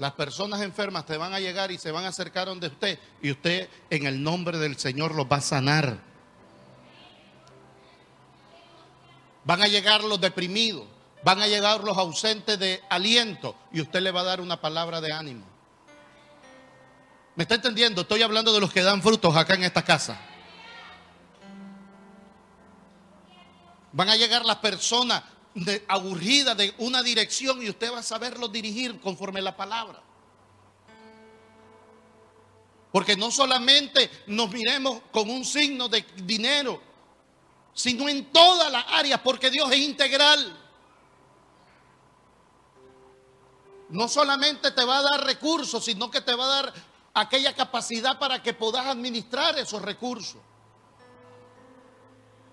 [0.00, 3.30] Las personas enfermas te van a llegar y se van a acercar donde usted y
[3.32, 6.00] usted en el nombre del Señor los va a sanar.
[9.44, 10.86] Van a llegar los deprimidos,
[11.22, 15.02] van a llegar los ausentes de aliento y usted le va a dar una palabra
[15.02, 15.44] de ánimo.
[17.36, 18.00] ¿Me está entendiendo?
[18.00, 20.18] Estoy hablando de los que dan frutos acá en esta casa.
[23.92, 28.52] Van a llegar las personas de, aburridas de una dirección y usted va a saberlos
[28.52, 30.02] dirigir conforme la palabra.
[32.92, 36.80] Porque no solamente nos miremos con un signo de dinero,
[37.72, 40.56] sino en todas las áreas, porque Dios es integral.
[43.90, 46.74] No solamente te va a dar recursos, sino que te va a dar
[47.14, 50.40] aquella capacidad para que puedas administrar esos recursos.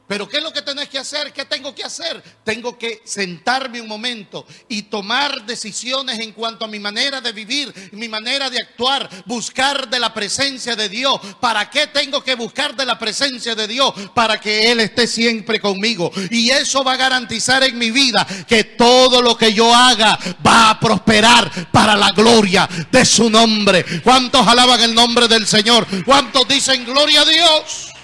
[0.08, 1.34] Pero ¿qué es lo que tenés que hacer?
[1.34, 2.24] ¿Qué tengo que hacer?
[2.46, 7.74] Tengo que sentarme un momento y tomar decisiones en cuanto a mi manera de vivir,
[7.92, 11.20] mi manera de actuar, buscar de la presencia de Dios.
[11.42, 13.94] ¿Para qué tengo que buscar de la presencia de Dios?
[14.16, 16.10] Para que Él esté siempre conmigo.
[16.32, 20.70] Y eso va a garantizar en mi vida que todo lo que yo haga va
[20.70, 23.86] a prosperar para la gloria de su nombre.
[24.04, 25.86] ¿Cuántos alaban el nombre del Señor?
[26.06, 27.97] ¿Cuántos dicen gloria a Dios?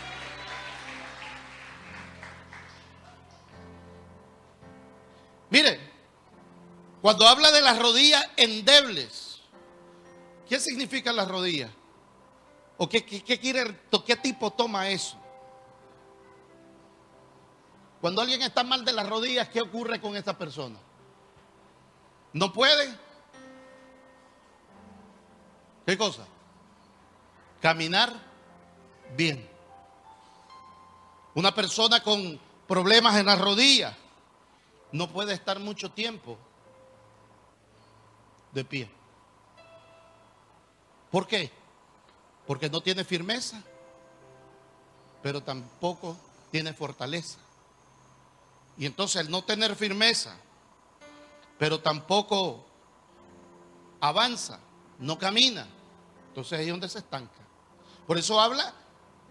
[5.53, 5.79] Mire,
[6.99, 9.39] cuando habla de las rodillas endebles,
[10.49, 11.69] ¿qué significa las rodillas?
[12.77, 15.15] ¿O qué, qué, quiere, qué tipo toma eso?
[18.01, 20.79] Cuando alguien está mal de las rodillas, ¿qué ocurre con esta persona?
[22.33, 22.91] ¿No puede?
[25.85, 26.25] ¿Qué cosa?
[27.61, 28.11] Caminar
[29.15, 29.47] bien.
[31.35, 33.95] Una persona con problemas en las rodillas
[34.93, 36.37] no puede estar mucho tiempo
[38.53, 38.89] de pie.
[41.11, 41.51] ¿Por qué?
[42.45, 43.61] Porque no tiene firmeza,
[45.23, 46.15] pero tampoco
[46.51, 47.39] tiene fortaleza.
[48.77, 50.35] Y entonces al no tener firmeza,
[51.57, 52.63] pero tampoco
[53.99, 54.59] avanza,
[54.99, 55.67] no camina,
[56.29, 57.41] entonces ahí es donde se estanca.
[58.05, 58.73] Por eso habla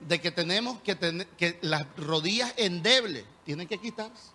[0.00, 4.31] de que tenemos que tener que las rodillas endebles tienen que quitarse.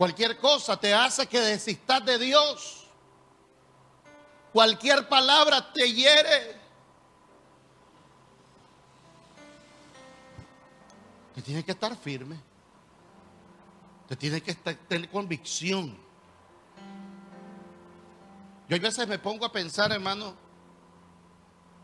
[0.00, 2.86] Cualquier cosa te hace que desistas de Dios.
[4.50, 6.58] Cualquier palabra te hiere.
[11.34, 12.40] Te tiene que estar firme.
[14.08, 15.94] Te tiene que tener convicción.
[18.70, 20.34] Yo a veces me pongo a pensar, hermano,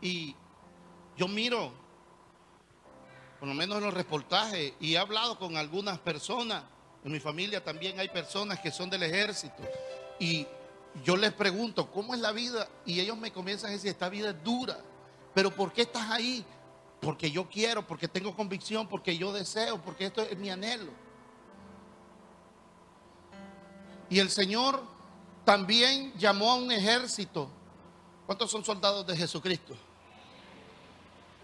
[0.01, 0.35] y
[1.15, 1.71] yo miro,
[3.39, 6.63] por lo menos en los reportajes, y he hablado con algunas personas
[7.07, 9.63] en mi familia también hay personas que son del ejército.
[10.19, 10.45] Y
[11.05, 12.67] yo les pregunto, ¿cómo es la vida?
[12.85, 14.77] Y ellos me comienzan a decir, esta vida es dura.
[15.33, 16.45] Pero ¿por qué estás ahí?
[16.99, 20.91] Porque yo quiero, porque tengo convicción, porque yo deseo, porque esto es mi anhelo.
[24.09, 24.83] Y el Señor
[25.45, 27.49] también llamó a un ejército.
[28.25, 29.77] ¿Cuántos son soldados de Jesucristo?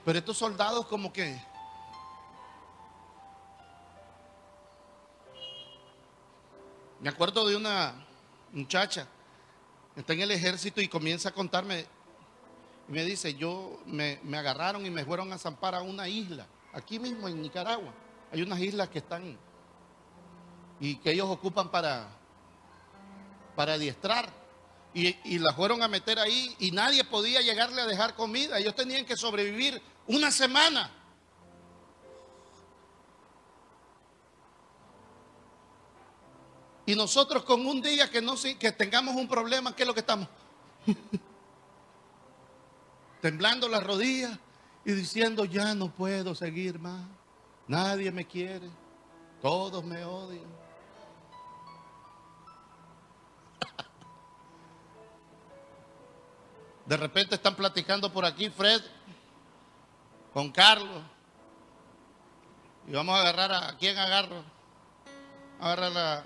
[0.03, 1.41] Pero estos soldados como que
[7.03, 7.93] Me acuerdo de una
[8.53, 9.05] muchacha
[9.93, 11.85] está en el ejército y comienza a contarme.
[12.87, 16.99] Y me dice, yo me, agarraron y me fueron a zampar a una isla, aquí
[16.99, 17.93] mismo en Nicaragua.
[18.31, 19.37] Hay unas islas que están
[20.79, 22.07] y que ellos ocupan para,
[23.53, 24.29] para adiestrar.
[24.93, 28.59] Y, y la fueron a meter ahí y nadie podía llegarle a dejar comida.
[28.59, 30.89] Ellos tenían que sobrevivir una semana.
[36.85, 39.99] Y nosotros con un día que, no, que tengamos un problema, ¿qué es lo que
[40.01, 40.27] estamos?
[43.21, 44.37] Temblando las rodillas
[44.83, 47.05] y diciendo, ya no puedo seguir más.
[47.67, 48.69] Nadie me quiere.
[49.41, 50.51] Todos me odian.
[56.85, 58.81] De repente están platicando por aquí Fred
[60.33, 61.01] con Carlos.
[62.87, 64.43] Y vamos a agarrar a, quién agarro.
[65.61, 66.25] Agarra la,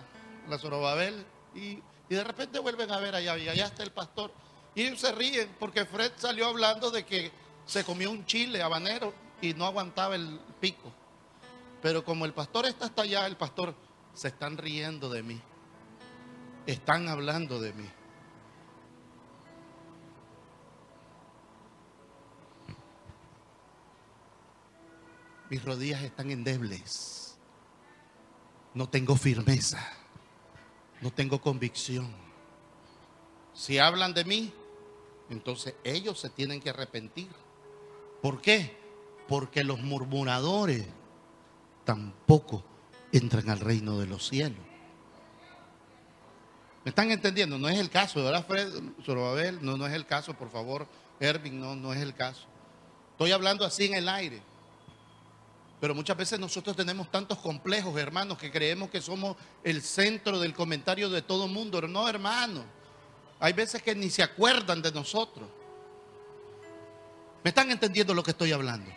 [0.49, 1.25] la Zorobabel.
[1.55, 3.37] Y, y, de repente vuelven a ver allá.
[3.37, 4.31] Y allá está el pastor.
[4.75, 7.31] Y se ríen porque Fred salió hablando de que
[7.65, 10.91] se comió un chile habanero y no aguantaba el pico.
[11.81, 13.75] Pero como el pastor está hasta allá, el pastor
[14.13, 15.41] se están riendo de mí.
[16.65, 17.89] Están hablando de mí.
[25.49, 27.37] Mis rodillas están endebles.
[28.73, 29.79] No tengo firmeza.
[31.01, 32.07] No tengo convicción.
[33.53, 34.53] Si hablan de mí,
[35.29, 37.29] entonces ellos se tienen que arrepentir.
[38.21, 38.77] ¿Por qué?
[39.27, 40.85] Porque los murmuradores
[41.85, 42.63] tampoco
[43.11, 44.59] entran al reino de los cielos.
[46.83, 47.57] ¿Me están entendiendo?
[47.57, 48.69] No es el caso, ¿verdad, Fred?
[49.03, 50.87] Zorobabel, no, no es el caso, por favor.
[51.19, 52.45] Ervin, no, no es el caso.
[53.11, 54.41] Estoy hablando así en el aire.
[55.79, 60.53] Pero muchas veces nosotros tenemos tantos complejos, hermanos, que creemos que somos el centro del
[60.53, 61.81] comentario de todo mundo.
[61.87, 62.65] No, hermano.
[63.39, 65.47] Hay veces que ni se acuerdan de nosotros.
[67.43, 68.91] ¿Me están entendiendo lo que estoy hablando?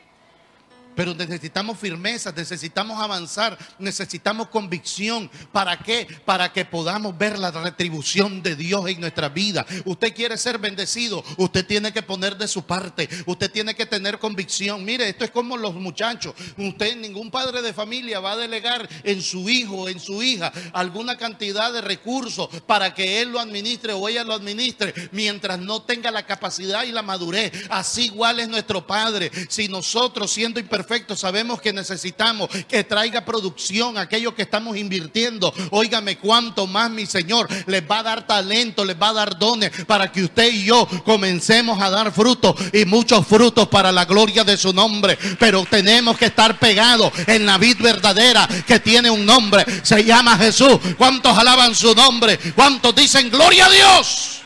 [0.94, 5.30] Pero necesitamos firmeza, necesitamos avanzar, necesitamos convicción.
[5.52, 6.06] ¿Para qué?
[6.24, 9.64] Para que podamos ver la retribución de Dios en nuestra vida.
[9.84, 14.18] Usted quiere ser bendecido, usted tiene que poner de su parte, usted tiene que tener
[14.18, 14.84] convicción.
[14.84, 16.34] Mire, esto es como los muchachos.
[16.56, 21.16] Usted, ningún padre de familia va a delegar en su hijo, en su hija, alguna
[21.16, 26.10] cantidad de recursos para que él lo administre o ella lo administre, mientras no tenga
[26.10, 27.52] la capacidad y la madurez.
[27.70, 29.30] Así igual es nuestro Padre.
[29.48, 35.52] Si nosotros siendo imperfectos, perfecto, sabemos que necesitamos que traiga producción aquello que estamos invirtiendo.
[35.72, 39.70] Óigame, cuánto más mi Señor les va a dar talento, les va a dar dones
[39.86, 44.42] para que usted y yo comencemos a dar frutos y muchos frutos para la gloria
[44.42, 45.18] de su nombre.
[45.38, 50.38] Pero tenemos que estar pegados en la vid verdadera que tiene un nombre, se llama
[50.38, 50.78] Jesús.
[50.96, 52.38] ¿Cuántos alaban su nombre?
[52.54, 54.39] ¿Cuántos dicen gloria a Dios?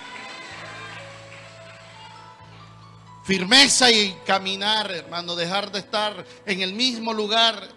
[3.24, 7.68] Firmeza y caminar, hermano, dejar de estar en el mismo lugar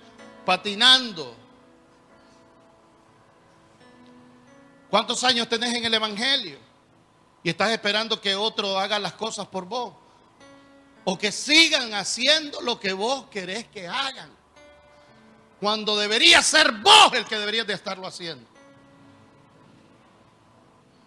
[0.45, 1.35] patinando.
[4.89, 6.59] ¿Cuántos años tenés en el Evangelio?
[7.43, 9.93] Y estás esperando que otro haga las cosas por vos.
[11.05, 14.29] O que sigan haciendo lo que vos querés que hagan.
[15.61, 18.45] Cuando debería ser vos el que deberías de estarlo haciendo.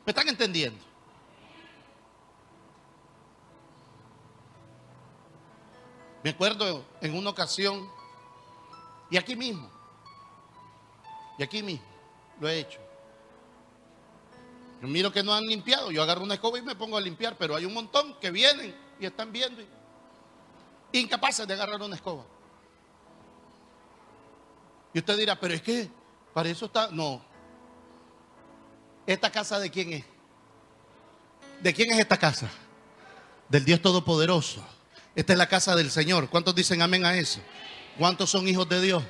[0.06, 0.89] ¿Me están entendiendo?
[6.22, 7.88] Me acuerdo en una ocasión,
[9.10, 9.70] y aquí mismo,
[11.38, 11.86] y aquí mismo,
[12.38, 12.78] lo he hecho.
[14.82, 17.36] Yo miro que no han limpiado, yo agarro una escoba y me pongo a limpiar,
[17.36, 19.62] pero hay un montón que vienen y están viendo,
[20.92, 22.24] incapaces de agarrar una escoba.
[24.92, 25.90] Y usted dirá, pero es que
[26.34, 27.22] para eso está, no.
[29.06, 30.04] ¿Esta casa de quién es?
[31.62, 32.50] ¿De quién es esta casa?
[33.48, 34.62] Del Dios Todopoderoso.
[35.14, 36.28] Esta es la casa del Señor.
[36.30, 37.40] ¿Cuántos dicen amén a eso?
[37.98, 39.02] ¿Cuántos son hijos de Dios?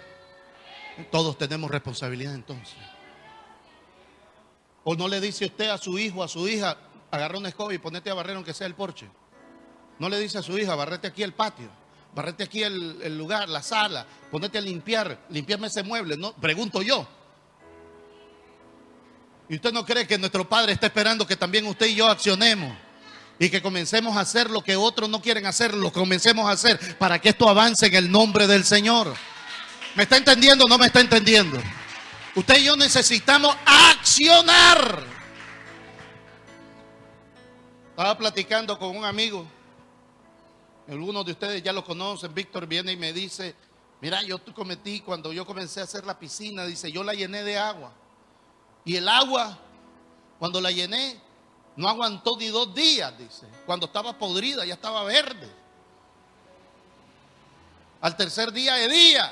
[1.10, 2.76] Todos tenemos responsabilidad entonces.
[4.84, 6.76] ¿O no le dice usted a su hijo, a su hija,
[7.10, 9.08] agarra una escoba y ponete a barrer aunque sea el porche?
[9.98, 11.68] No le dice a su hija, barrete aquí el patio,
[12.14, 16.16] barrete aquí el, lugar, la sala, ponete a limpiar, limpiarme ese mueble.
[16.16, 17.06] No, pregunto yo.
[19.50, 22.74] ¿Y usted no cree que nuestro Padre está esperando que también usted y yo accionemos?
[23.43, 26.99] Y que comencemos a hacer lo que otros no quieren hacer, lo comencemos a hacer
[26.99, 29.14] para que esto avance en el nombre del Señor.
[29.97, 31.59] ¿Me está entendiendo o no me está entendiendo?
[32.34, 35.03] Usted y yo necesitamos accionar.
[37.88, 39.47] Estaba platicando con un amigo,
[40.86, 43.55] algunos de ustedes ya lo conocen, Víctor viene y me dice,
[44.03, 47.57] mira, yo cometí cuando yo comencé a hacer la piscina, dice, yo la llené de
[47.57, 47.91] agua.
[48.84, 49.59] Y el agua,
[50.38, 51.30] cuando la llené,
[51.77, 53.47] no aguantó ni dos días, dice.
[53.66, 55.51] Cuando estaba podrida, ya estaba verde.
[58.01, 59.31] Al tercer día día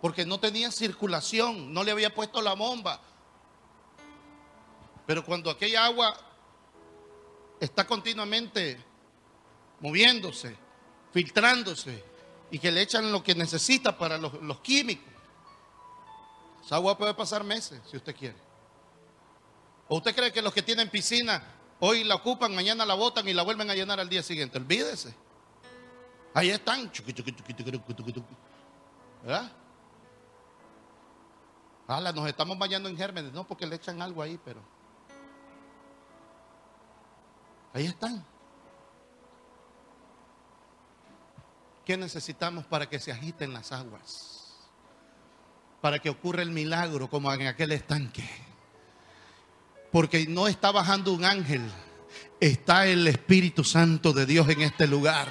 [0.00, 3.00] Porque no tenía circulación, no le había puesto la bomba.
[5.06, 6.16] Pero cuando aquella agua
[7.60, 8.78] está continuamente
[9.80, 10.56] moviéndose,
[11.12, 12.04] filtrándose
[12.50, 15.12] y que le echan lo que necesita para los, los químicos,
[16.64, 18.45] Esa agua puede pasar meses si usted quiere.
[19.88, 21.42] ¿O usted cree que los que tienen piscina
[21.80, 24.58] hoy la ocupan, mañana la botan y la vuelven a llenar al día siguiente?
[24.58, 25.14] Olvídese.
[26.34, 26.90] Ahí están.
[29.22, 29.50] ¿Verdad?
[31.86, 33.32] Ala, nos estamos bañando en gérmenes.
[33.32, 34.60] No, porque le echan algo ahí, pero.
[37.72, 38.24] Ahí están.
[41.84, 44.56] ¿Qué necesitamos para que se agiten las aguas?
[45.80, 48.28] Para que ocurra el milagro como en aquel estanque.
[49.96, 51.62] Porque no está bajando un ángel,
[52.38, 55.26] está el Espíritu Santo de Dios en este lugar.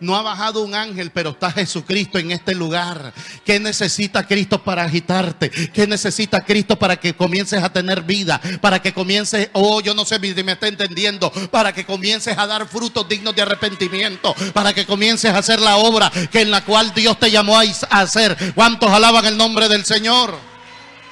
[0.00, 3.12] No ha bajado un ángel, pero está Jesucristo en este lugar.
[3.44, 5.50] ¿Qué necesita Cristo para agitarte?
[5.50, 8.40] ¿Qué necesita Cristo para que comiences a tener vida?
[8.62, 12.46] Para que comiences, oh, yo no sé si me está entendiendo, para que comiences a
[12.46, 16.64] dar frutos dignos de arrepentimiento, para que comiences a hacer la obra que en la
[16.64, 18.54] cual Dios te llamó a hacer.
[18.54, 20.57] ¿Cuántos alaban el nombre del Señor?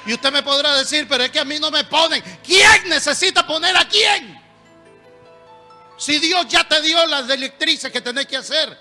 [0.07, 2.23] Y usted me podrá decir, pero es que a mí no me ponen.
[2.43, 4.41] ¿Quién necesita poner a quién?
[5.97, 8.77] Si Dios ya te dio las directrices que tenés que hacer.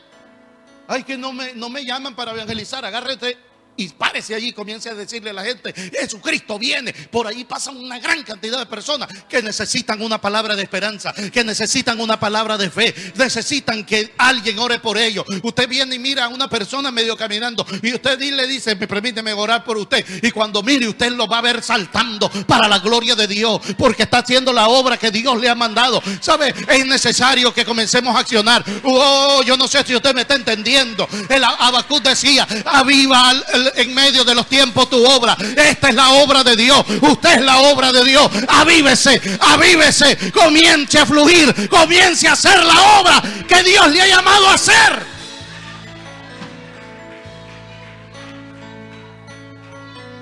[0.86, 2.84] Ay, que no me, no me llaman para evangelizar.
[2.84, 3.36] Agárrate
[3.76, 6.92] y párese allí y comience a decirle a la gente, Jesucristo viene.
[6.92, 11.44] Por ahí pasan una gran cantidad de personas que necesitan una palabra de esperanza, que
[11.44, 15.24] necesitan una palabra de fe, necesitan que alguien ore por ellos.
[15.42, 19.32] Usted viene y mira a una persona medio caminando y usted le dice, me permíteme
[19.32, 20.04] orar por usted.
[20.22, 24.04] Y cuando mire, usted lo va a ver saltando para la gloria de Dios, porque
[24.04, 26.02] está haciendo la obra que Dios le ha mandado.
[26.20, 26.54] ¿Sabe?
[26.68, 28.64] Es necesario que comencemos a accionar.
[28.84, 31.08] Oh, yo no sé si usted me está entendiendo.
[31.28, 35.36] El Abacú decía, aviva el en medio de los tiempos tu obra.
[35.56, 36.84] Esta es la obra de Dios.
[37.00, 38.30] Usted es la obra de Dios.
[38.48, 40.30] Avívese, avívese.
[40.32, 41.68] Comience a fluir.
[41.68, 45.16] Comience a hacer la obra que Dios le ha llamado a hacer.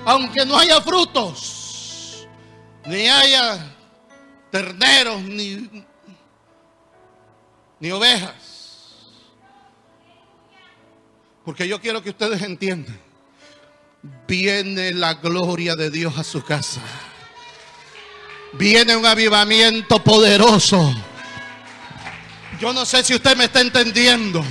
[0.05, 2.27] Aunque no haya frutos,
[2.85, 3.57] ni haya
[4.51, 5.67] terneros, ni,
[7.79, 8.33] ni ovejas.
[11.43, 13.04] Porque yo quiero que ustedes entiendan
[14.27, 16.81] viene la gloria de Dios a su casa.
[18.53, 20.93] Viene un avivamiento poderoso.
[22.59, 24.43] Yo no sé si usted me está entendiendo.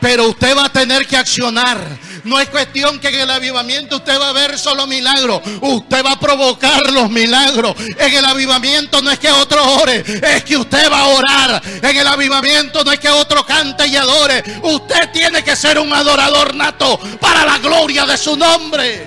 [0.00, 1.78] Pero usted va a tener que accionar.
[2.24, 5.42] No es cuestión que en el avivamiento usted va a ver solo milagros.
[5.60, 7.74] Usted va a provocar los milagros.
[7.78, 11.62] En el avivamiento no es que otro ore, es que usted va a orar.
[11.82, 14.42] En el avivamiento no es que otro cante y adore.
[14.62, 19.06] Usted tiene que ser un adorador nato para la gloria de su nombre.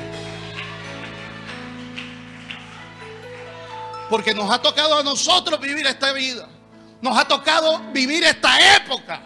[4.12, 6.48] Porque nos ha tocado a nosotros vivir esta vida.
[7.02, 9.22] Nos ha tocado vivir esta época.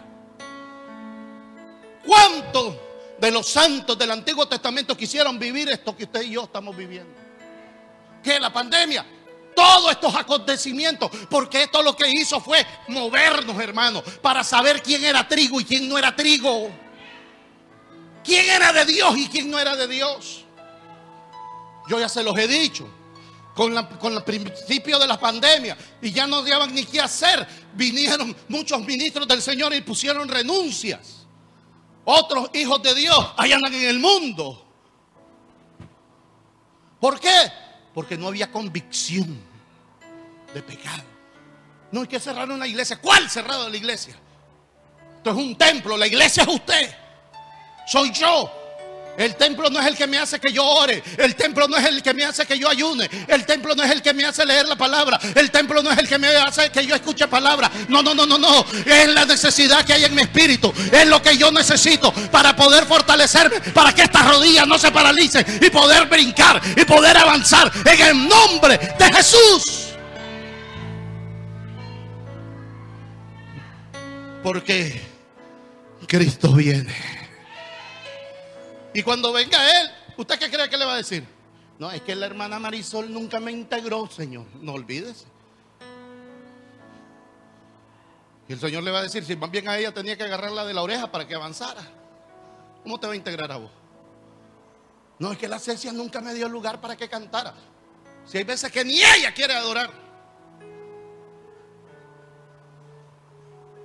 [2.05, 2.75] ¿Cuántos
[3.21, 7.13] de los santos del Antiguo Testamento quisieron vivir esto que usted y yo estamos viviendo?
[8.23, 9.05] Que la pandemia,
[9.55, 15.27] todos estos acontecimientos, porque esto lo que hizo fue movernos, hermanos, para saber quién era
[15.27, 16.71] trigo y quién no era trigo.
[18.23, 20.43] Quién era de Dios y quién no era de Dios.
[21.87, 22.89] Yo ya se los he dicho.
[23.53, 28.33] Con, con, el principio de la pandemia y ya no sabían ni qué hacer, vinieron
[28.47, 31.20] muchos ministros del Señor y pusieron renuncias.
[32.13, 34.65] Otros hijos de Dios allá andan en el mundo.
[36.99, 37.29] ¿Por qué?
[37.93, 39.41] Porque no había convicción
[40.53, 41.03] de pecado.
[41.89, 42.99] No hay que cerrar una iglesia.
[42.99, 44.13] ¿Cuál cerrado la iglesia?
[45.15, 45.95] Esto es un templo.
[45.95, 46.93] La iglesia es usted.
[47.87, 48.60] Soy yo.
[49.17, 51.03] El templo no es el que me hace que yo ore.
[51.17, 53.09] El templo no es el que me hace que yo ayune.
[53.27, 55.19] El templo no es el que me hace leer la palabra.
[55.35, 57.69] El templo no es el que me hace que yo escuche palabra.
[57.89, 58.65] No, no, no, no, no.
[58.85, 60.73] Es la necesidad que hay en mi espíritu.
[60.91, 63.59] Es lo que yo necesito para poder fortalecerme.
[63.73, 65.45] Para que estas rodillas no se paralicen.
[65.61, 66.61] Y poder brincar.
[66.75, 67.71] Y poder avanzar.
[67.85, 69.87] En el nombre de Jesús.
[74.41, 75.01] Porque
[76.07, 77.20] Cristo viene.
[78.93, 81.25] Y cuando venga Él, ¿usted qué cree que le va a decir?
[81.79, 84.45] No, es que la hermana Marisol nunca me integró, Señor.
[84.61, 85.25] No olvides.
[88.47, 90.65] Y el Señor le va a decir, si más bien a ella tenía que agarrarla
[90.65, 91.81] de la oreja para que avanzara.
[92.83, 93.71] ¿Cómo te va a integrar a vos?
[95.19, 97.53] No, es que la Cecia nunca me dio lugar para que cantara.
[98.25, 99.91] Si hay veces que ni ella quiere adorar.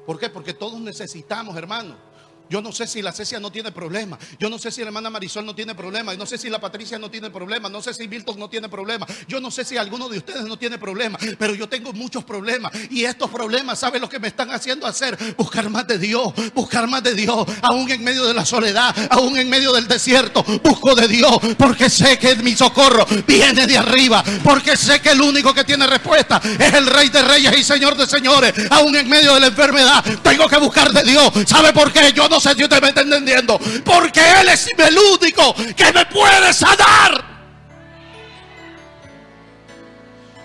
[0.05, 0.31] ¿Por qué?
[0.31, 2.06] Porque todos necesitamos, hermano
[2.49, 4.19] Yo no sé si la Cecia no tiene problema.
[4.39, 6.13] Yo no sé si la hermana Marisol no tiene problema.
[6.13, 7.69] Yo no sé si la Patricia no tiene problema.
[7.69, 9.07] No sé si Milton no tiene problema.
[9.27, 11.19] Yo no sé si alguno de ustedes no tiene problema.
[11.39, 12.73] Pero yo tengo muchos problemas.
[12.91, 15.17] Y estos problemas, ¿saben lo que me están haciendo hacer?
[15.37, 16.33] Buscar más de Dios.
[16.55, 17.47] Buscar más de Dios.
[17.63, 18.95] Aún en medio de la soledad.
[19.11, 20.45] Aún en medio del desierto.
[20.63, 21.39] Busco de Dios.
[21.59, 24.23] Porque sé que mi socorro viene de arriba.
[24.45, 27.97] Porque sé que el único que tiene respuesta es el Rey de Reyes y Señor
[27.97, 28.55] de Señores.
[28.71, 30.05] Aún en medio de la enfermedad.
[30.23, 31.33] Tengo que buscar de Dios.
[31.47, 32.13] ¿Sabe por qué?
[32.13, 33.59] Yo no no sé si usted me está entendiendo.
[33.83, 37.25] Porque Él es el único que me puede sanar.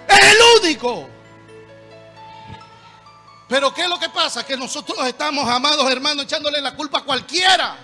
[0.08, 1.10] el único.
[3.50, 4.46] Pero ¿qué es lo que pasa?
[4.46, 7.76] Que nosotros estamos, amados hermanos, echándole la culpa a cualquiera.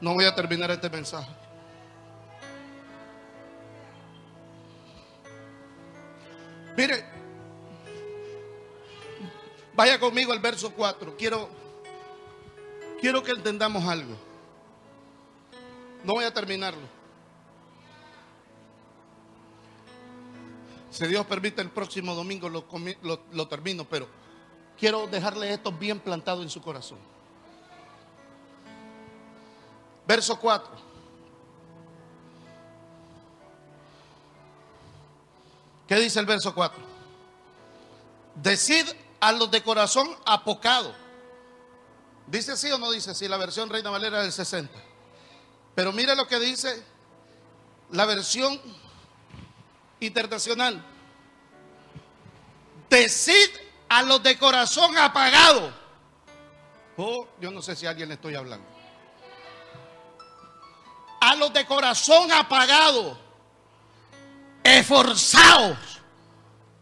[0.00, 1.43] No voy a terminar este mensaje.
[6.76, 7.04] Mire,
[9.74, 11.16] vaya conmigo al verso 4.
[11.16, 11.48] Quiero,
[13.00, 14.14] quiero que entendamos algo.
[16.02, 16.82] No voy a terminarlo.
[20.90, 22.64] Si Dios permite, el próximo domingo lo,
[23.32, 24.06] lo termino, pero
[24.78, 26.98] quiero dejarle esto bien plantado en su corazón.
[30.06, 30.93] Verso 4.
[35.86, 36.82] ¿Qué dice el verso 4?
[38.36, 38.86] Decid
[39.20, 40.94] a los de corazón apocado.
[42.26, 44.72] ¿Dice así o no dice así la versión Reina Valera del 60?
[45.74, 46.82] Pero mire lo que dice
[47.90, 48.58] la versión
[50.00, 50.82] internacional.
[52.88, 53.50] Decid
[53.88, 55.72] a los de corazón apagado.
[56.96, 58.66] Oh, yo no sé si a alguien le estoy hablando.
[61.20, 63.23] A los de corazón apagado
[64.64, 66.00] esforzaos,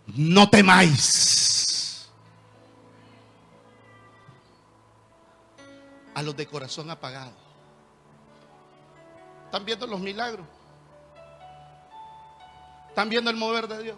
[0.06, 2.08] no temáis.
[6.14, 7.32] A los de corazón apagado.
[9.46, 10.46] ¿Están viendo los milagros?
[12.88, 13.96] ¿Están viendo el mover de Dios?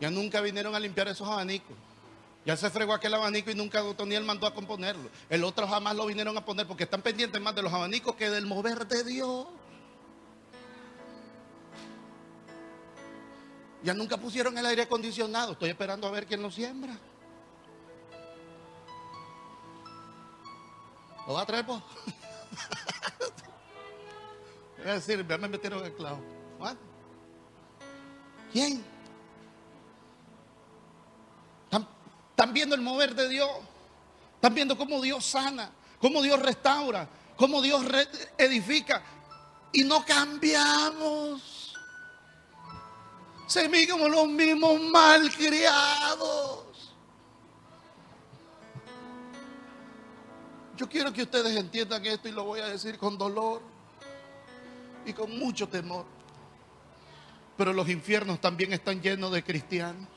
[0.00, 1.76] Ya nunca vinieron a limpiar esos abanicos.
[2.44, 5.10] Ya se fregó aquel abanico y nunca Toniel mandó a componerlo.
[5.28, 8.30] El otro jamás lo vinieron a poner porque están pendientes más de los abanicos que
[8.30, 9.46] del mover de Dios.
[13.82, 15.52] Ya nunca pusieron el aire acondicionado.
[15.52, 16.98] Estoy esperando a ver quién lo siembra.
[21.26, 21.82] ¿Lo va a traer, vos?
[24.78, 26.20] Voy a decir, me metieron el clavo.
[28.52, 28.84] ¿Quién?
[32.36, 33.50] ¿Están viendo el mover de Dios?
[34.34, 35.70] ¿Están viendo cómo Dios sana?
[36.00, 37.08] ¿Cómo Dios restaura?
[37.36, 37.82] ¿Cómo Dios
[38.36, 39.02] edifica?
[39.72, 41.55] Y no cambiamos.
[43.46, 46.64] Seguimos los mismos malcriados.
[50.76, 53.62] Yo quiero que ustedes entiendan esto y lo voy a decir con dolor
[55.06, 56.04] y con mucho temor.
[57.56, 60.08] Pero los infiernos también están llenos de cristianos.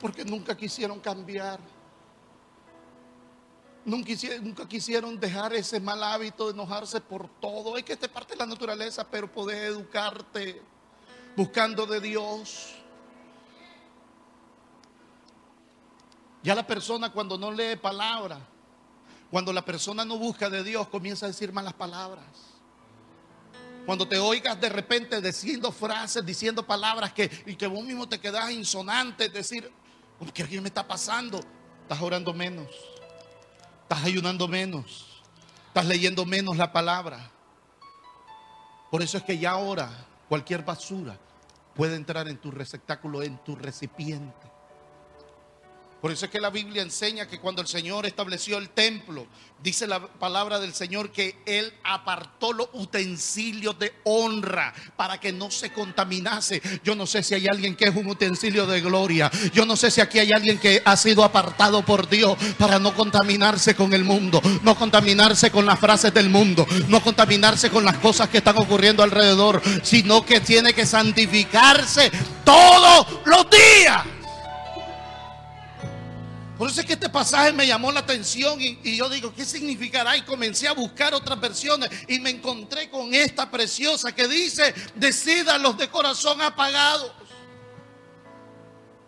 [0.00, 1.58] Porque nunca quisieron cambiar.
[3.88, 7.74] Nunca quisieron, dejar ese mal hábito de enojarse por todo.
[7.74, 10.60] Hay que este parte de la naturaleza, pero poder educarte
[11.34, 12.74] buscando de Dios.
[16.42, 18.38] Ya la persona cuando no lee palabra,
[19.30, 22.26] cuando la persona no busca de Dios, comienza a decir malas palabras.
[23.86, 28.20] Cuando te oigas de repente diciendo frases, diciendo palabras que, y que vos mismo te
[28.20, 29.72] quedas insonante, decir,
[30.34, 31.40] ¿qué me está pasando?
[31.84, 32.68] Estás orando menos.
[33.88, 35.22] Estás ayunando menos.
[35.68, 37.30] Estás leyendo menos la palabra.
[38.90, 39.88] Por eso es que ya ahora
[40.28, 41.16] cualquier basura
[41.74, 44.46] puede entrar en tu receptáculo, en tu recipiente.
[46.00, 49.26] Por eso es que la Biblia enseña que cuando el Señor estableció el templo,
[49.60, 55.50] dice la palabra del Señor que Él apartó los utensilios de honra para que no
[55.50, 56.62] se contaminase.
[56.84, 59.28] Yo no sé si hay alguien que es un utensilio de gloria.
[59.52, 62.94] Yo no sé si aquí hay alguien que ha sido apartado por Dios para no
[62.94, 67.98] contaminarse con el mundo, no contaminarse con las frases del mundo, no contaminarse con las
[67.98, 72.12] cosas que están ocurriendo alrededor, sino que tiene que santificarse
[72.44, 74.17] todos los días.
[76.58, 80.16] Por eso es que este pasaje me llamó la atención y, yo digo, ¿qué significará?
[80.16, 85.62] Y comencé a buscar otras versiones y me encontré con esta preciosa que dice, decidan
[85.62, 87.12] los de corazón apagados.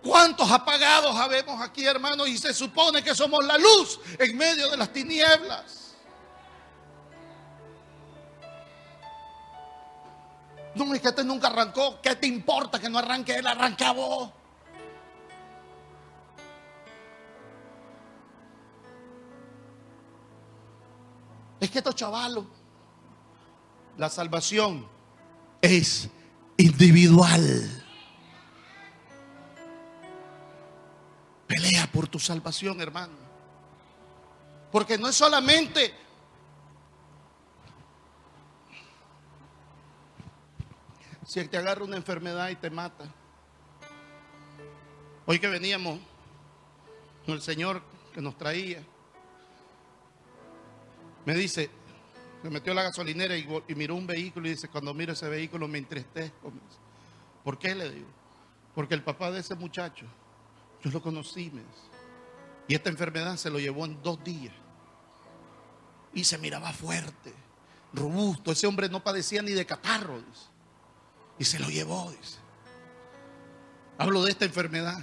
[0.00, 2.28] ¿Cuántos apagados habemos aquí, hermanos?
[2.28, 5.96] Y se supone que somos la luz en medio de las tinieblas.
[10.76, 12.00] No, es que este nunca arrancó.
[12.00, 13.46] ¿Qué te importa que no arranque él?
[13.48, 14.30] Arranca vos.
[21.70, 22.46] Es que estos chavalos,
[23.96, 24.88] la salvación
[25.62, 26.08] es
[26.56, 27.84] individual.
[31.46, 33.12] Pelea por tu salvación, hermano.
[34.72, 35.94] Porque no es solamente
[41.24, 43.04] si te agarra una enfermedad y te mata.
[45.24, 46.00] Hoy que veníamos
[47.24, 47.80] con el Señor
[48.12, 48.82] que nos traía,
[51.24, 51.70] me dice,
[52.42, 55.68] me metió a la gasolinera y, miró un vehículo y dice, cuando miro ese vehículo
[55.68, 56.52] me entristezco.
[57.44, 58.08] ¿Por qué le digo?
[58.74, 60.06] Porque el papá de ese muchacho,
[60.82, 61.62] yo lo conocí, me
[62.70, 64.54] y esta enfermedad se lo llevó en dos días.
[66.14, 67.34] Y se miraba fuerte,
[67.92, 68.52] robusto.
[68.52, 70.22] Ese hombre no padecía ni de catarro,
[71.36, 72.38] Y se lo llevó, dice.
[73.98, 75.00] Hablo de esta enfermedad.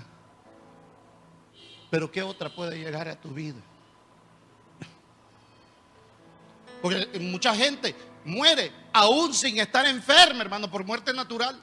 [1.91, 3.59] Pero ¿qué otra puede llegar a tu vida?
[6.81, 11.59] Porque mucha gente muere aún sin estar enferma, hermano, por muerte natural.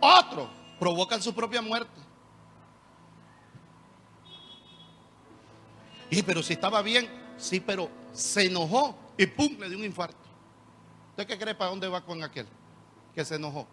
[0.00, 2.00] Otros provocan su propia muerte.
[6.10, 10.16] Y pero si estaba bien, sí, pero se enojó y pum, le dio un infarto.
[11.10, 12.46] ¿Usted qué cree para dónde va con aquel
[13.14, 13.66] que se enojó?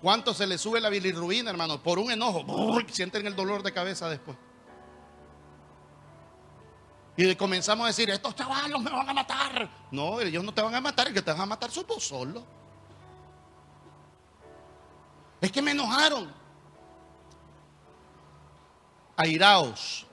[0.00, 1.82] ¿Cuánto se le sube la bilirrubina, hermano?
[1.82, 2.44] Por un enojo.
[2.90, 4.36] Sienten el dolor de cabeza después.
[7.16, 9.68] Y comenzamos a decir, estos chavalos me van a matar.
[9.90, 12.44] No, ellos no te van a matar, el que te van a matar solo.
[15.40, 16.32] Es que me enojaron.
[19.16, 20.06] Airaos,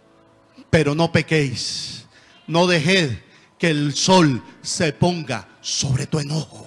[0.71, 2.07] pero no pequéis.
[2.47, 3.19] No dejed
[3.59, 6.64] que el sol se ponga sobre tu enojo.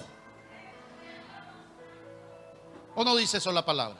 [2.99, 3.97] ¿O no dice eso la palabra?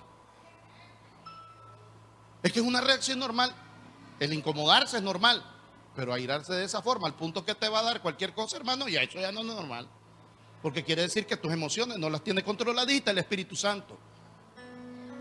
[2.43, 3.55] Es que es una reacción normal.
[4.19, 5.41] El incomodarse es normal.
[5.95, 8.89] Pero airarse de esa forma, al punto que te va a dar cualquier cosa, hermano,
[8.89, 9.87] ya eso ya no es normal.
[10.61, 13.97] Porque quiere decir que tus emociones no las tiene controladitas el Espíritu Santo.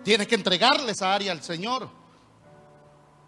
[0.03, 1.89] Tienes que entregarle esa área al Señor.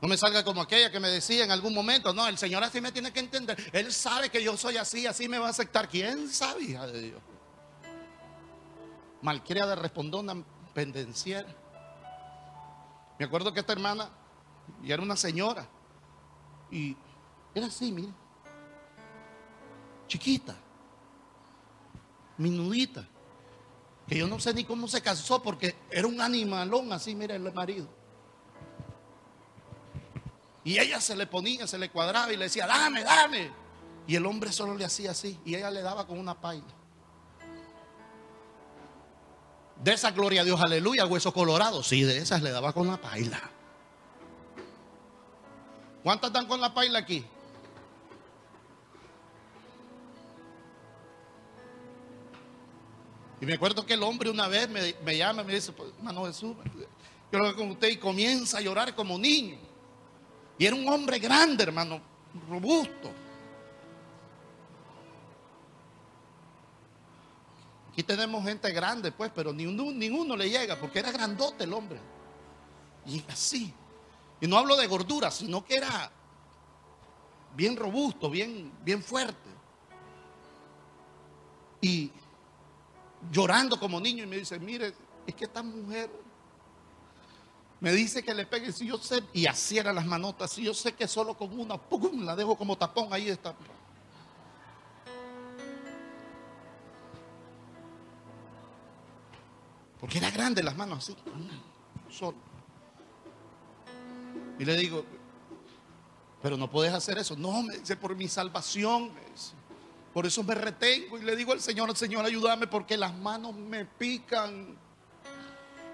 [0.02, 2.80] No me salga como aquella que me decía en algún momento, no, el Señor así
[2.80, 3.56] me tiene que entender.
[3.72, 5.88] Él sabe que yo soy así, así me va a aceptar.
[5.88, 7.22] ¿Quién sabe, hija de Dios?
[9.22, 10.34] Malcriada respondona
[10.74, 11.48] pendenciera.
[13.18, 14.08] Me acuerdo que esta hermana,
[14.82, 15.68] y era una señora,
[16.70, 16.96] y
[17.54, 18.12] era así, mire,
[20.06, 20.56] chiquita,
[22.38, 23.06] minudita,
[24.08, 27.52] que yo no sé ni cómo se casó porque era un animalón así, mire el
[27.52, 27.86] marido.
[30.64, 33.50] Y ella se le ponía, se le cuadraba y le decía, dame, dame.
[34.06, 36.79] Y el hombre solo le hacía así y ella le daba con una paila.
[39.82, 41.82] De esa gloria a Dios, aleluya, hueso colorado.
[41.82, 43.40] Sí, de esas le daba con la paila.
[46.02, 47.24] ¿Cuántas dan con la paila aquí?
[53.40, 56.26] Y me acuerdo que el hombre una vez me, llama y me dice, pues, hermano
[56.26, 56.54] Jesús,
[57.32, 59.56] yo lo con usted y comienza a llorar como niño.
[60.58, 62.02] Y era un hombre grande, hermano,
[62.50, 63.10] robusto.
[67.90, 72.00] Aquí tenemos gente grande, pues, pero ninguno, ninguno le llega, porque era grandote el hombre.
[73.04, 73.74] Y así.
[74.40, 76.10] Y no hablo de gordura, sino que era
[77.56, 79.50] bien robusto, bien, bien fuerte.
[81.80, 82.12] Y
[83.32, 84.94] llorando como niño y me dice, mire,
[85.26, 86.10] es que esta mujer
[87.80, 90.74] me dice que le pegue, si yo sé, y así eran las manotas, si yo
[90.74, 93.54] sé que solo con una, pum, la dejo como tapón, ahí está.
[100.10, 101.16] Porque era grande las manos así,
[102.10, 102.36] solo.
[104.58, 105.04] Y le digo,
[106.42, 107.36] pero no puedes hacer eso.
[107.36, 109.12] No, me dice, por mi salvación.
[110.12, 113.84] Por eso me retengo y le digo al Señor, Señor, ayúdame porque las manos me
[113.84, 114.76] pican.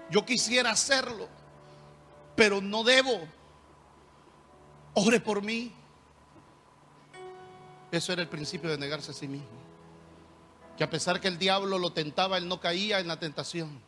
[0.09, 1.27] Yo quisiera hacerlo,
[2.35, 3.19] pero no debo.
[4.95, 5.71] Ore por mí.
[7.91, 9.45] Eso era el principio de negarse a sí mismo.
[10.75, 13.85] Que a pesar que el diablo lo tentaba, él no caía en la tentación.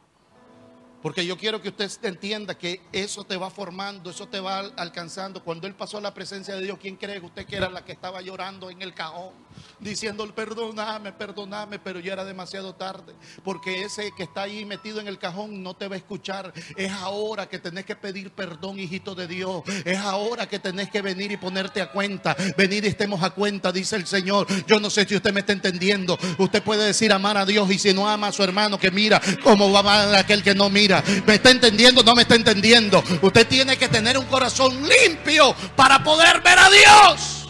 [1.01, 5.41] Porque yo quiero que usted entienda que eso te va formando, eso te va alcanzando.
[5.43, 7.93] Cuando él pasó a la presencia de Dios, ¿quién cree usted que era la que
[7.93, 9.31] estaba llorando en el cajón?
[9.79, 13.13] Diciendo, perdóname, perdóname, pero ya era demasiado tarde.
[13.43, 16.53] Porque ese que está ahí metido en el cajón no te va a escuchar.
[16.75, 19.63] Es ahora que tenés que pedir perdón, hijito de Dios.
[19.85, 22.35] Es ahora que tenés que venir y ponerte a cuenta.
[22.57, 24.47] Venir y estemos a cuenta, dice el Señor.
[24.65, 26.17] Yo no sé si usted me está entendiendo.
[26.37, 29.21] Usted puede decir amar a Dios y si no ama a su hermano, que mira
[29.43, 30.88] cómo va a amar a aquel que no mira.
[31.25, 32.03] ¿Me está entendiendo?
[32.03, 33.03] No me está entendiendo.
[33.21, 37.49] Usted tiene que tener un corazón limpio para poder ver a Dios.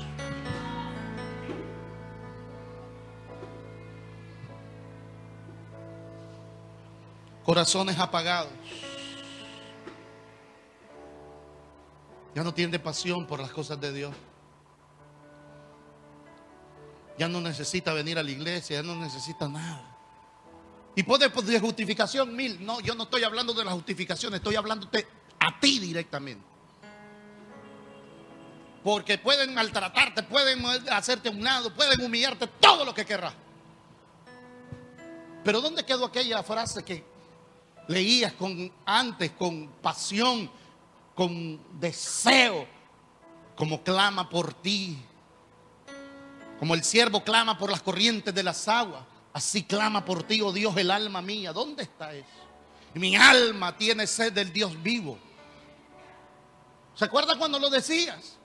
[7.43, 8.51] Corazones apagados.
[12.35, 14.15] Ya no tiene pasión por las cosas de Dios.
[17.17, 19.98] Ya no necesita venir a la iglesia, ya no necesita nada.
[20.99, 22.65] Y puede de justificación mil.
[22.65, 25.07] No, yo no estoy hablando de la justificación, estoy hablándote
[25.39, 26.43] a ti directamente.
[28.83, 33.33] Porque pueden maltratarte, pueden hacerte un lado, pueden humillarte, todo lo que querrás.
[35.41, 37.05] Pero ¿dónde quedó aquella frase que
[37.87, 40.51] leías con antes, con pasión,
[41.15, 42.67] con deseo,
[43.55, 44.97] como clama por ti?
[46.59, 49.03] Como el siervo clama por las corrientes de las aguas.
[49.33, 51.53] Así clama por ti, oh Dios, el alma mía.
[51.53, 52.27] ¿Dónde está eso?
[52.93, 55.17] Mi alma tiene sed del Dios vivo.
[56.95, 58.37] ¿Se acuerda cuando lo decías?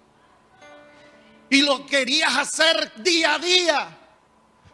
[1.51, 3.99] Y lo querías hacer día a día.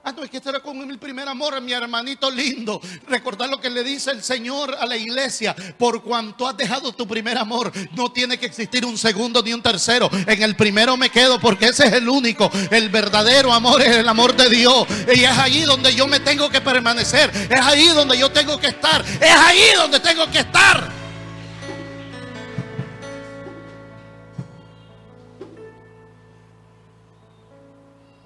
[0.02, 2.80] Ah, no, es que era como mi primer amor, mi hermanito lindo.
[3.06, 5.54] Recordar lo que le dice el Señor a la iglesia.
[5.78, 9.60] Por cuanto has dejado tu primer amor, no tiene que existir un segundo ni un
[9.60, 10.10] tercero.
[10.26, 12.50] En el primero me quedo porque ese es el único.
[12.70, 14.86] El verdadero amor es el amor de Dios.
[15.14, 17.30] Y es ahí donde yo me tengo que permanecer.
[17.50, 19.04] Es ahí donde yo tengo que estar.
[19.04, 20.99] Es ahí donde tengo que estar.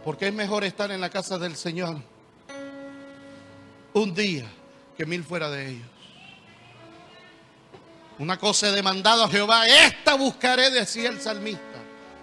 [0.04, 1.96] Porque es mejor estar en la casa del Señor
[3.94, 4.46] un día
[4.96, 5.88] que mil fuera de ellos.
[8.18, 11.62] Una cosa he demandado a Jehová, esta buscaré, decía el salmista.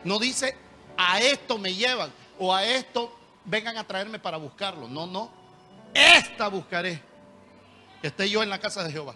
[0.04, 0.56] No dice,
[0.96, 4.88] a esto me llevan o a esto vengan a traerme para buscarlo.
[4.88, 5.32] No, no.
[5.94, 7.02] Esta buscaré.
[8.02, 9.16] Que esté yo en la casa de Jehová.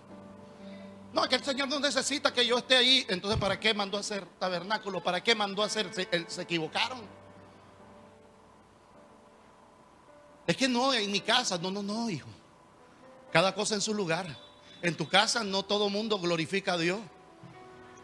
[1.14, 3.06] No, que el Señor no necesita que yo esté ahí.
[3.08, 5.02] Entonces, ¿para qué mandó a hacer tabernáculo?
[5.02, 5.90] ¿Para qué mandó a hacer?
[6.28, 7.25] se equivocaron.
[10.48, 12.28] Es que no, en mi casa, no, no, no, hijo.
[13.32, 14.38] Cada cosa en su lugar.
[14.82, 17.00] En tu casa no todo mundo glorifica a Dios.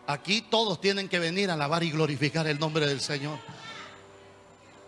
[0.07, 3.37] Aquí todos tienen que venir a alabar y glorificar el nombre del Señor.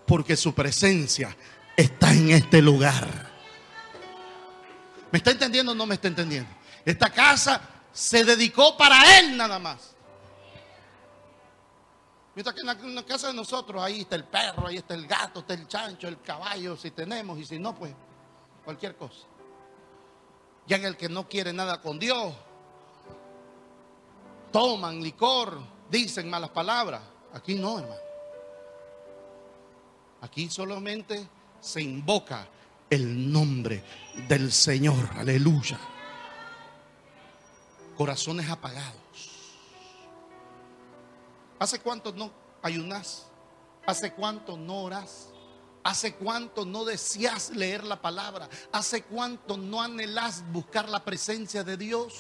[0.07, 1.35] Porque su presencia
[1.77, 3.31] está en este lugar.
[5.11, 6.49] ¿Me está entendiendo o no me está entendiendo?
[6.83, 7.61] Esta casa
[7.93, 9.92] se dedicó para Él nada más.
[12.35, 15.41] Mientras que en la, casa de nosotros, ahí está el perro, ahí está el gato,
[15.41, 17.93] está el chancho, el caballo, si tenemos, y si no, pues
[18.65, 19.27] cualquier cosa.
[20.65, 22.33] Ya en el que no quiere nada con Dios,
[24.51, 25.59] toman licor,
[25.91, 27.01] dicen malas palabras.
[27.33, 28.01] Aquí no, hermano.
[30.21, 31.27] Aquí solamente
[31.59, 32.47] se invoca
[32.89, 33.83] el nombre
[34.27, 35.09] del Señor.
[35.17, 35.77] Aleluya.
[37.95, 39.02] Corazones apagados.
[41.59, 42.31] ¿Hace cuánto no
[42.61, 43.27] ayunas?
[43.85, 45.29] ¿Hace cuánto no oras?
[45.83, 48.47] ¿Hace cuánto no deseas leer la palabra?
[48.71, 52.13] ¿Hace cuánto no anhelas buscar la presencia de Dios?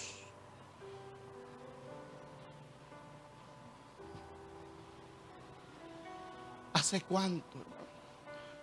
[6.73, 7.57] ¿Hace cuánto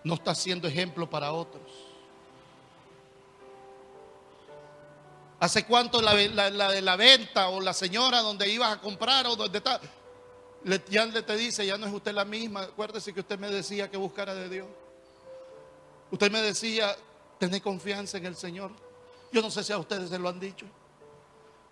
[0.05, 1.63] no está siendo ejemplo para otros?
[5.39, 9.57] ¿Hace cuánto la, de la venta o la señora donde ibas a comprar o donde
[9.57, 9.81] está?
[10.89, 12.63] Ya le te dice, ya no es usted la misma.
[12.63, 14.67] Acuérdese que usted me decía que buscara de Dios.
[16.11, 16.97] Usted me decía,
[17.39, 18.73] tener confianza en el Señor.
[19.33, 20.67] Yo no sé si a ustedes se lo han dicho.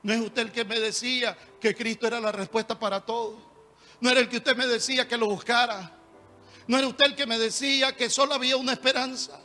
[0.03, 3.37] No es usted el que me decía que Cristo era la respuesta para todo.
[4.01, 5.93] No era el que usted me decía que lo buscara.
[6.67, 9.41] No era usted el que me decía que solo había una esperanza.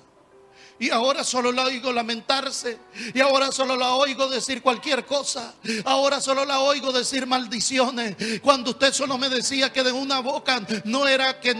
[0.84, 2.78] Y ahora solo la oigo lamentarse.
[3.14, 5.54] Y ahora solo la oigo decir cualquier cosa.
[5.86, 8.18] Ahora solo la oigo decir maldiciones.
[8.42, 11.56] Cuando usted solo me decía que de una boca no era que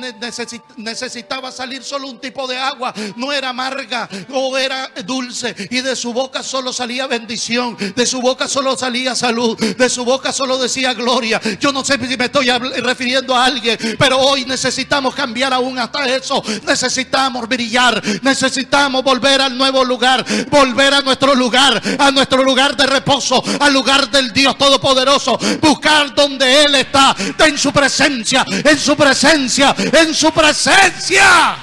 [0.76, 2.94] necesitaba salir solo un tipo de agua.
[3.16, 5.56] No era amarga o era dulce.
[5.72, 7.78] Y de su boca solo salía bendición.
[7.96, 9.58] De su boca solo salía salud.
[9.58, 11.40] De su boca solo decía gloria.
[11.62, 13.80] Yo no sé si me estoy refiriendo a alguien.
[13.98, 16.44] Pero hoy necesitamos cambiar aún hasta eso.
[16.66, 18.04] Necesitamos brillar.
[18.22, 23.74] Necesitamos volver al nuevo lugar, volver a nuestro lugar, a nuestro lugar de reposo, al
[23.74, 30.14] lugar del Dios Todopoderoso, buscar donde Él está, en su presencia, en su presencia, en
[30.14, 31.58] su presencia.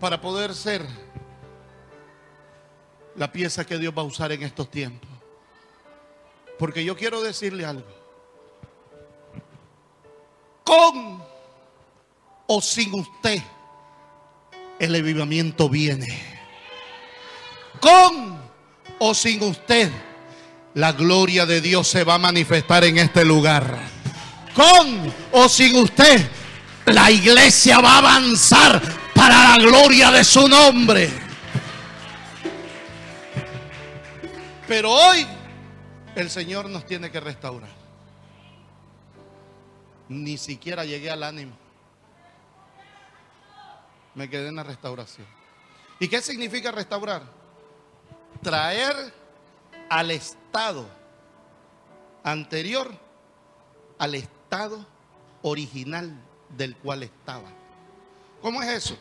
[0.00, 0.84] Para poder ser
[3.16, 5.08] la pieza que Dios va a usar en estos tiempos.
[6.58, 8.01] Porque yo quiero decirle algo.
[10.64, 11.22] Con
[12.46, 13.42] o sin usted,
[14.78, 16.18] el avivamiento viene.
[17.80, 18.40] Con
[18.98, 19.90] o sin usted,
[20.74, 23.78] la gloria de Dios se va a manifestar en este lugar.
[24.54, 26.28] Con o sin usted,
[26.86, 28.80] la iglesia va a avanzar
[29.14, 31.10] para la gloria de su nombre.
[34.68, 35.26] Pero hoy
[36.14, 37.81] el Señor nos tiene que restaurar.
[40.12, 41.52] Ni siquiera llegué al ánimo.
[44.14, 45.26] Me quedé en la restauración.
[45.98, 47.22] ¿Y qué significa restaurar?
[48.42, 48.94] Traer
[49.88, 50.86] al estado
[52.24, 52.92] anterior
[53.98, 54.84] al estado
[55.42, 56.12] original
[56.48, 57.48] del cual estaba.
[58.40, 58.98] ¿Cómo es eso?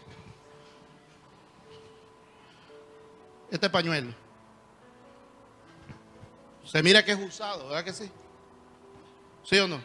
[3.50, 4.14] Este pañuelo.
[6.66, 8.12] Se mira que es usado, ¿verdad que sí?
[9.44, 9.82] ¿Sí o no?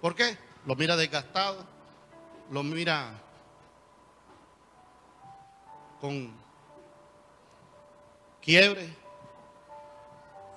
[0.00, 0.38] ¿Por qué?
[0.66, 1.64] Lo mira desgastado,
[2.50, 3.12] lo mira
[6.00, 6.32] con
[8.40, 8.94] quiebre,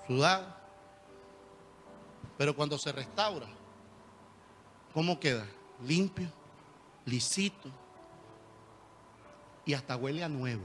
[0.08, 0.46] sudado.
[2.38, 3.48] Pero cuando se restaura,
[4.94, 5.46] ¿cómo queda?
[5.84, 6.30] Limpio,
[7.06, 7.70] lisito
[9.66, 10.64] y hasta huele a nuevo.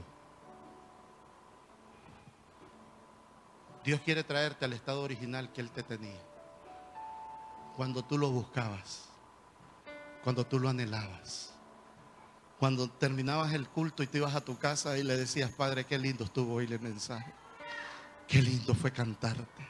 [3.83, 6.19] Dios quiere traerte al estado original que Él te tenía.
[7.75, 9.06] Cuando tú lo buscabas,
[10.27, 11.53] cuando tú lo anhelabas,
[12.59, 15.97] cuando terminabas el culto y te ibas a tu casa y le decías, Padre, qué
[15.97, 17.31] lindo estuvo hoy el mensaje.
[18.27, 19.65] Qué lindo fue cantarte.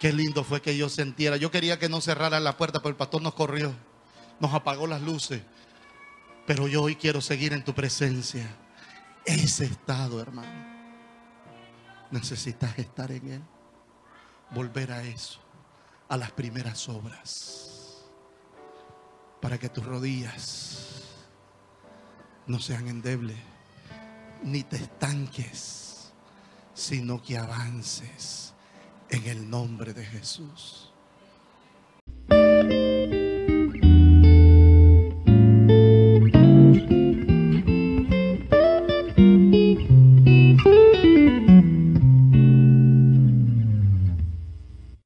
[0.00, 1.36] Qué lindo fue que yo sintiera.
[1.36, 3.72] Yo quería que no cerrara la puerta, pero el pastor nos corrió,
[4.40, 5.42] nos apagó las luces.
[6.44, 8.52] Pero yo hoy quiero seguir en tu presencia.
[9.24, 10.50] Ese estado, hermano.
[12.10, 13.42] Necesitas estar en Él.
[14.50, 15.38] Volver a eso.
[16.08, 17.71] A las primeras obras
[19.42, 21.02] para que tus rodillas
[22.46, 23.36] no sean endebles,
[24.44, 26.12] ni te estanques,
[26.72, 28.54] sino que avances
[29.10, 30.92] en el nombre de Jesús.